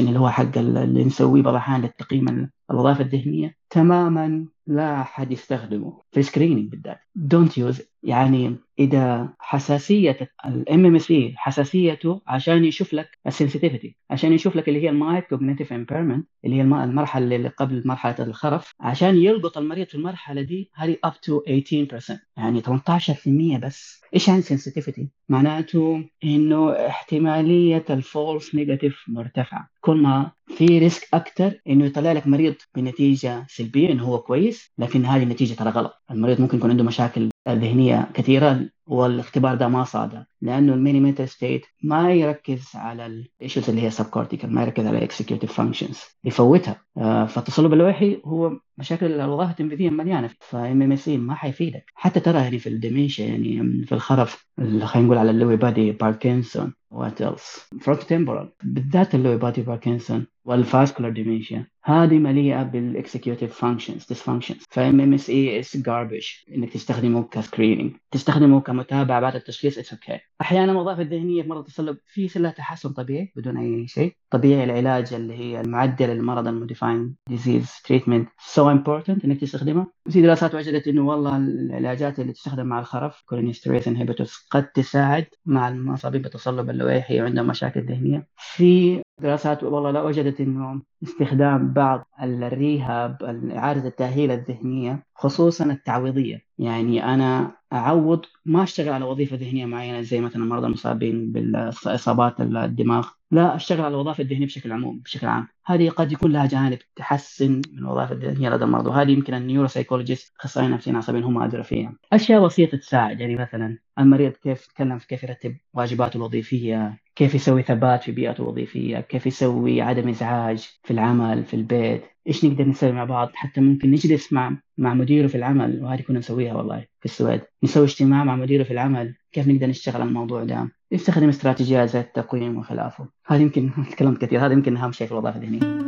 [0.07, 6.23] اللي هو حق اللي نسويه بعض الأحيان للتقييم الوظائف الذهنية تماما لا أحد يستخدمه في
[6.23, 6.99] screening بالذات.
[7.15, 14.55] don't use يعني إذا حساسية ال MMSE حساسيته عشان يشوف لك ال sensitivity عشان يشوف
[14.55, 19.17] لك اللي هي ال mild cognitive impairment اللي هي المرحله اللي قبل مرحلة الخرف عشان
[19.17, 24.01] يلقط المريض في المرحلة دي هذه up to 18% يعني 18% بس.
[24.13, 29.70] إيش يعني sensitivity معناته إنه احتمالية ال false negative مرتفعة.
[29.81, 35.05] كل ما في risk أكثر إنه يطلع لك مريض بنتيجة سلبية إنه هو كويس لكن
[35.05, 36.03] هذه النتيجة ترى غلط.
[36.11, 41.65] المريض ممكن يكون عنده مشاكل ذهنيه كثيرة والاختبار ده ما صادق لأنه الميني مينتال ستيت
[41.83, 46.81] ما يركز على الايشوز اللي هي سب كورتيكال ما يركز على الاكسكيوتيف فانكشنز يفوتها.
[46.97, 51.91] آه فالتصلب اللوحي هو مشاكل الوظائف التنفيذية مليانة فام ام اس ما حيفيدك.
[51.95, 57.21] حتى ترى يعني في الديمنشيا يعني في الخرف خلينا نقول على اللوي بادي باركنسون وات
[57.21, 65.01] ايلس فرونت تمبورال بالذات اللوي بادي باركنسون والفاسكولار ديمنشيا هذه مليئة بالاكسكيوتيف فانكشنز ديسفانكشنز فام
[65.01, 70.17] ام اس اي از جاربج إنك تستخدمه ك screening تستخدمه كمتابعة بعد التشخيص it's okay
[70.17, 70.19] okay.
[70.41, 74.15] أحيانا الوظائف الذهنية في مرض التصلب في لها تحسن طبيعي بدون أي شيء.
[74.29, 80.21] طبيعي العلاج اللي هي المعدل المرض ال modifying disease treatment so important إنك تستخدمها في
[80.21, 86.21] دراسات وجدت إنه والله العلاجات اللي تستخدم مع الخرف cholinesterase inhibitors قد تساعد مع المصابين
[86.21, 88.27] بالتصلب اللويحي وعندهم مشاكل ذهنية.
[88.37, 93.23] في دراسات والله لا وجدت إنه استخدام بعض ال rehab
[93.55, 96.45] إعادة التأهيل الذهنية خصوصا التعويضية.
[96.57, 103.07] يعني أنا أعوض ما أشتغل على وظيفة ذهنية معينة زي مثلا المرضى المصابين بالإصابات الدماغ.
[103.31, 105.47] لا أشتغل على الوظائف الذهنية بشكل عموم بشكل عام.
[105.65, 110.71] هذه قد يكون لها جانب تحسن من الوظائف الذهنية لدى المرضى وهذه يمكن النيوروسايكولوجيست أخصائيين
[110.71, 111.93] نفسيين عصبيين هم ادرى فيها.
[112.13, 117.63] أشياء بسيطة تساعد يعني مثلا المريض كيف يتكلم في كيف يرتب واجباته الوظيفية كيف يسوي
[117.63, 122.91] ثبات في بيئته الوظيفيه كيف يسوي عدم إزعاج في العمل في البيت؟ إيش نقدر نسوي
[122.91, 125.83] مع بعض؟ حتى ممكن نجلس مع مع مديره في العمل.
[125.83, 127.41] وهذه كنا نسويها والله في السويد.
[127.63, 129.15] نسوي اجتماع مع مديره في العمل.
[129.31, 133.07] كيف نقدر نشتغل على الموضوع ده؟ يستخدم استراتيجيات زي التقويم وخلافه.
[133.27, 134.45] هذا يمكن تكلمت كثير.
[134.45, 135.81] هذا يمكن أهم شيء في الوظائف الذهنية.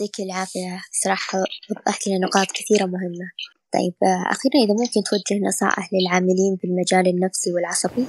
[0.00, 0.80] يعطيك العافية.
[0.92, 1.38] صراحة
[1.70, 3.28] وضحت لنا نقاط كثيرة مهمة.
[3.72, 3.94] طيب
[4.30, 8.06] أخيرا إذا ممكن توجه نصائح للعاملين بالمجال النفسي والعصبي؟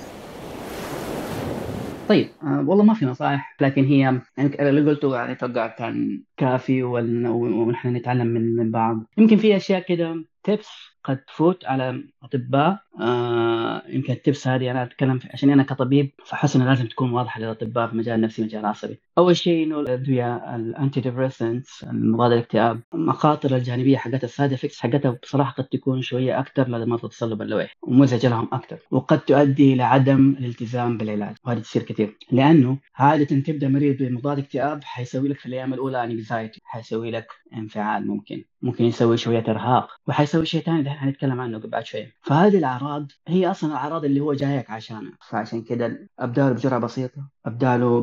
[2.09, 4.21] طيب آه والله ما في نصائح لكن هي يعني
[4.69, 9.03] اللي قلته يعني أتوقع كان كافي ونحن نتعلم من بعض.
[9.17, 10.69] يمكن في أشياء كده تيبس
[11.03, 12.79] قد تفوت على أطباء.
[13.01, 17.39] آه يمكن ال tips هذه أنا أتكلم عشان أنا كطبيب فحس انه لازم تكون واضحة
[17.41, 18.99] للأطباء في مجال نفسي مجال عصبي.
[19.17, 25.11] أول شيء إنه الأدوية ال antidepressants المضاد الاكتئاب المخاطر الجانبية حقتها ال side effects حقتها
[25.23, 29.83] بصراحة قد تكون شوية أكثر لدى مرضى التصلب اللويحي ومزعجة لهم أكثر وقد تؤدي إلى
[29.83, 32.17] عدم الالتزام بالعلاج وهذه تصير كثير.
[32.31, 38.07] لأنه عاده تبدأ مريض بمضاد اكتئاب حيسوي لك في الأيام الأولى anxiety حيسوي لك انفعال
[38.07, 38.43] ممكن.
[38.61, 39.89] ممكن يسوي شوية إرهاق.
[40.07, 44.69] وحيسوي شيء ثاني حنتكلم عنه بعد شوية فهذه الأعراض هي أصلا الأعراض اللي هو جايك
[44.69, 45.17] عشانها.
[45.29, 47.29] فعشان كده ابدا بجرعة بسيطة.
[47.45, 48.01] ابدا له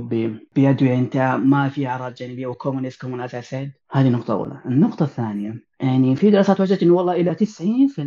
[0.57, 3.35] بادويه أنت ما في أعراض جانبية و common is common is
[3.93, 4.61] هذه نقطة أولى.
[4.67, 7.99] النقطة الثانية يعني في دراسات وجدت إنه والله إلى 90%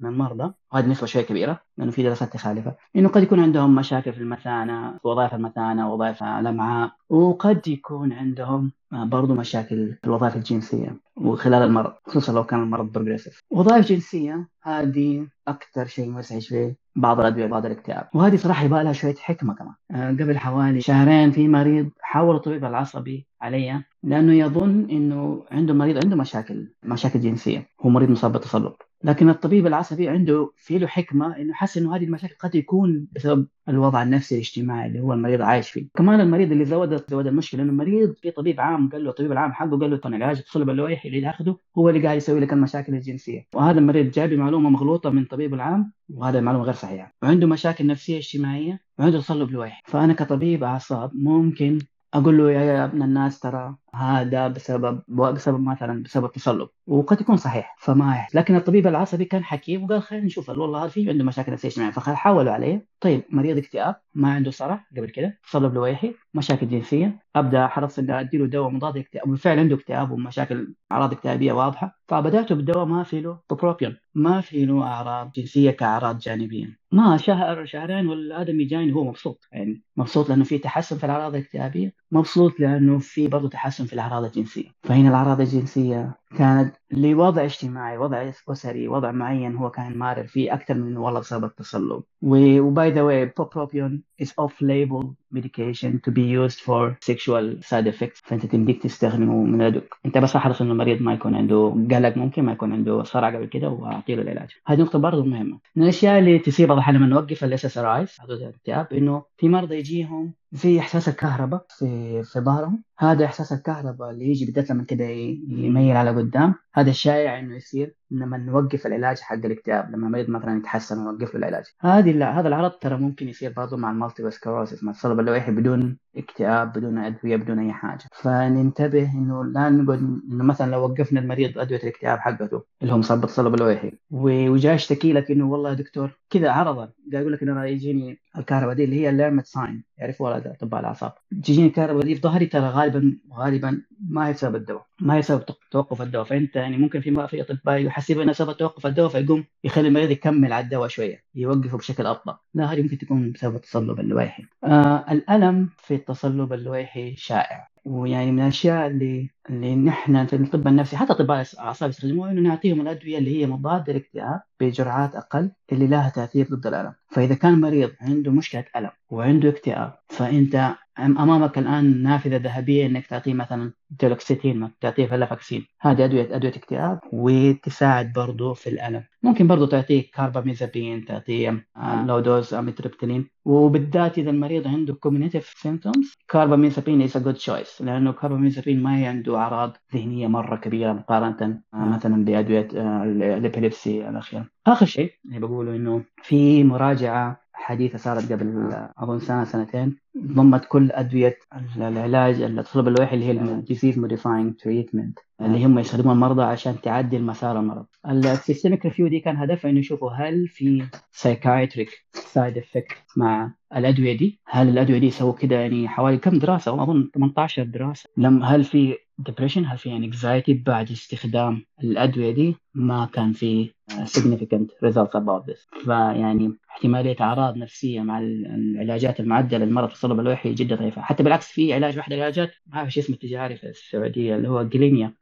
[0.00, 4.12] من المرضى وهذه نسبة شوية كبيرة لأنه في دراسات تخالفة إنه قد يكون عندهم مشاكل
[4.12, 11.62] في المثانة وظائف المثانة وظائف الأمعاء وقد يكون عندهم برضو مشاكل في الوظائف الجنسية وخلال
[11.62, 13.42] المرض خصوصا لو كان المرض progressive.
[13.50, 18.08] وظائف جنسية هذه أكثر شيء مزعج في بعض الأدوية بعض الاكتئاب.
[18.14, 19.74] وهذه صراحة يبغى لها شوية حكمة كمان.
[19.90, 26.04] آه، قبل حوالي شهرين في مريض حاول الطبيب العصبي علي لأنه يظن إنه عنده مريض
[26.04, 27.68] عنده مشاكل مشاكل جنسية.
[27.80, 28.72] هو مريض مصاب بالتصلب.
[29.04, 33.46] لكن الطبيب العصبي عنده في له حكمة إنه حس إنه هذه المشاكل قد يكون بسبب
[33.68, 35.88] الوضع النفسي الاجتماعي اللي هو المريض عايش فيه.
[35.94, 39.52] كمان المريض اللي زود زود المشكلة إنه المريض في طبيب عام قال له الطبيب العام
[39.52, 43.46] حقه قال له العلاج التصلب اللويحي اللي ياخذه هو اللي قاعد يسوي لك المشاكل الجنسية.
[43.54, 47.14] وهذا المريض جايب معلومه مغلوطة من طبيبه العام وهذا معلومة غير صحيحة.
[47.22, 51.78] وعنده مشاكل نفسية اجتماعية وعنده تصلب لويحي فأنا كطبيب أعصاب ممكن
[52.14, 57.76] أقول له يا ابن الناس ترى هذا بسبب بسبب مثلا بسبب تصلب وقد يكون صحيح
[57.78, 61.92] فما لكن الطبيب العصبي كان حكيم وقال خلينا نشوف والله في عنده مشاكل نفسية اجتماعية
[61.92, 62.86] فحاولوا عليه.
[63.00, 68.20] طيب مريض اكتئاب ما عنده صرع قبل كده تصلب لويحي مشاكل جنسية أبدأ حرصت اني
[68.20, 73.02] ادي له دواء مضاد اكتئاب وبالفعل عنده اكتئاب ومشاكل أعراض اكتئابية واضحة فبدات بالدواء ما
[73.02, 76.82] في له بروبيون ما في له أعراض جنسية كأعراض جانبية.
[76.92, 81.94] ما شهر شهرين والآدمي جاي هو مبسوط يعني مبسوط لأنه في تحسن في الأعراض الاكتئابية
[82.12, 84.68] مبسوط لأنه في برضه تحسن في الأعراض الجنسية.
[84.82, 90.74] فهنا الأعراض الجنسية كانت لوضع اجتماعي وضع أسري وضع معين هو كان مارر فيه أكثر
[90.74, 92.02] من والله بسبب التصلب.
[92.22, 97.86] و by the way bupropion is off label medication to be used for sexual side
[97.86, 98.20] effects.
[98.24, 102.42] فأنت تمديك تستخدمه من يدك أنت بس احرص إنه المريض ما يكون عنده قلق ممكن
[102.42, 104.50] ما يكون عنده صرع قبل كده واعطي له العلاج.
[104.66, 105.58] هذه نقطة برضه مهمة.
[105.76, 110.80] من الأشياء اللي تصير بعض لما نوقف ال SSRIs الاكتئاب إنه في مرضى يجيهم في
[110.80, 112.82] إحساس الكهرباء في في ظهرهم.
[112.98, 115.04] هذا إحساس الكهرباء اللي يجي بالذات لما كده
[115.48, 116.54] يميل على قدام.
[116.82, 117.94] هذا الشائع إنه يصير.
[118.12, 121.64] لما نوقف العلاج حق الاكتئاب لما المريض مثلا يتحسن ونوقف له العلاج.
[121.80, 125.98] هذه هذا العرض ترى ممكن يصير برضه مع ال multiple sclerosis مع الصلب اللويحي بدون
[126.16, 128.04] اكتئاب بدون أدوية بدون أي حاجة.
[128.12, 129.98] فننتبه إنه لا نقعد
[130.32, 135.12] إنه مثلا لو وقفنا المريض أدوية الاكتئاب حقته اللي هو مصاب بالصلب اللويحي وجاء يشتكي
[135.12, 136.92] لك إنه والله يا دكتور كذا عرضا.
[137.12, 140.80] قاعد يقول لك إنه أنا يجيني الكهرباء دي اللي هي ال Lhermitte sign يعرفوها اطباء
[140.80, 141.12] الأعصاب.
[141.30, 145.44] تجيني الكهرباء دي في ظهري ترى غالبا غالبا ما هي بسبب الدواء ما هي بسبب
[145.70, 146.24] توقف الدواء.
[146.24, 150.52] فأنت يعني ممكن في في أطباء يحسب إنه سبب توقف الدواء فيقوم يخلي المريض يكمل
[150.52, 152.38] على الدواء شوية يوقفه بشكل أبطأ.
[152.54, 154.44] لا هذه ممكن تكون بسبب التصلب اللويحي.
[154.64, 157.68] آه الألم في التصلب اللويحي شائع.
[157.84, 162.80] ويعني من الأشياء اللي اللي نحن في الطب النفسي حتى اطباء الأعصاب يستخدموها إنه نعطيهم
[162.80, 167.90] الأدوية اللي هي مضادة للاكتئاب بجرعات أقل اللي لها تأثير ضد الألم، فإذا كان مريض
[168.00, 175.06] عنده مشكلة ألم وعنده اكتئاب فأنت أمامك الآن نافذة ذهبية إنك تعطيه مثلا duloxetine تعطيه
[175.06, 179.04] venlafaxine هذه ادويه أدوية اكتئاب وتساعد برضه في الألم.
[179.22, 181.66] ممكن برضه تعطيه كارباميزابين تعطيه
[182.06, 188.12] low dose amitriptyline وبالذات إذا المريض عنده cognitive symptoms carbamazepine is a good choice لأنه
[188.12, 192.68] كارباميزابين ما عنده أعراض ذهنية مرة كبيرة مقارنة مثلا بأدوية
[193.02, 199.44] ال epilepsy الاخيره آخر شيء اللي بقوله إنه في مراجعة حديثة صارت قبل أظن سنة
[199.44, 199.96] سنتين.
[200.18, 201.38] ضمت كل أدوية
[201.76, 207.22] العلاج التصلب اللويحي اللي هي ال disease modifying treatment اللي هم يستخدمون المرضى عشان تعدل
[207.22, 207.86] مسار المرض.
[208.06, 214.16] ال systematic review دي كان هدفها إنه يشوفوا هل في psychiatric side effect مع الأدوية
[214.16, 218.08] دي؟ هل الأدوية دي سووا كده يعني حوالي كم دراسة؟ أظن 18 دراسة.
[218.16, 218.94] لم هل في
[219.30, 225.84] depression هل في anxiety بعد استخدام الأدوية دي؟ ما كان في significant results about this.
[225.84, 231.74] فيعني احتمالية أعراض نفسية مع العلاجات المعدلة للمرض الصلب اللويحي جدا ضعيفة، حتى بالعكس في
[231.74, 235.12] علاج واحد العلاجات ما أعرف اسمه التجاري في السعودية اللي هو جلينيا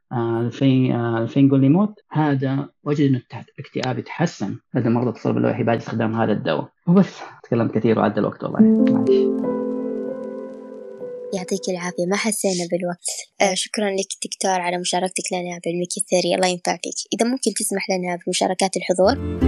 [1.17, 3.21] ال fingolimod هذا وجد إنه
[3.59, 4.57] الاكتئاب يتحسن.
[4.73, 6.69] لدى مرضى التصلب اللويحي بعد استخدام هذا الدواء.
[6.87, 7.19] وبس.
[7.43, 8.59] تكلمت كثير وعدى الوقت والله.
[11.33, 12.05] يعطيك العافية.
[12.09, 13.05] ما حسينا بالوقت.
[13.41, 17.89] آه شكرا لك دكتور على مشاركتك لنا بالميكي ثيري الله ينفع فيك إذا ممكن تسمح
[17.89, 19.41] لنا بمشاركات الحضور.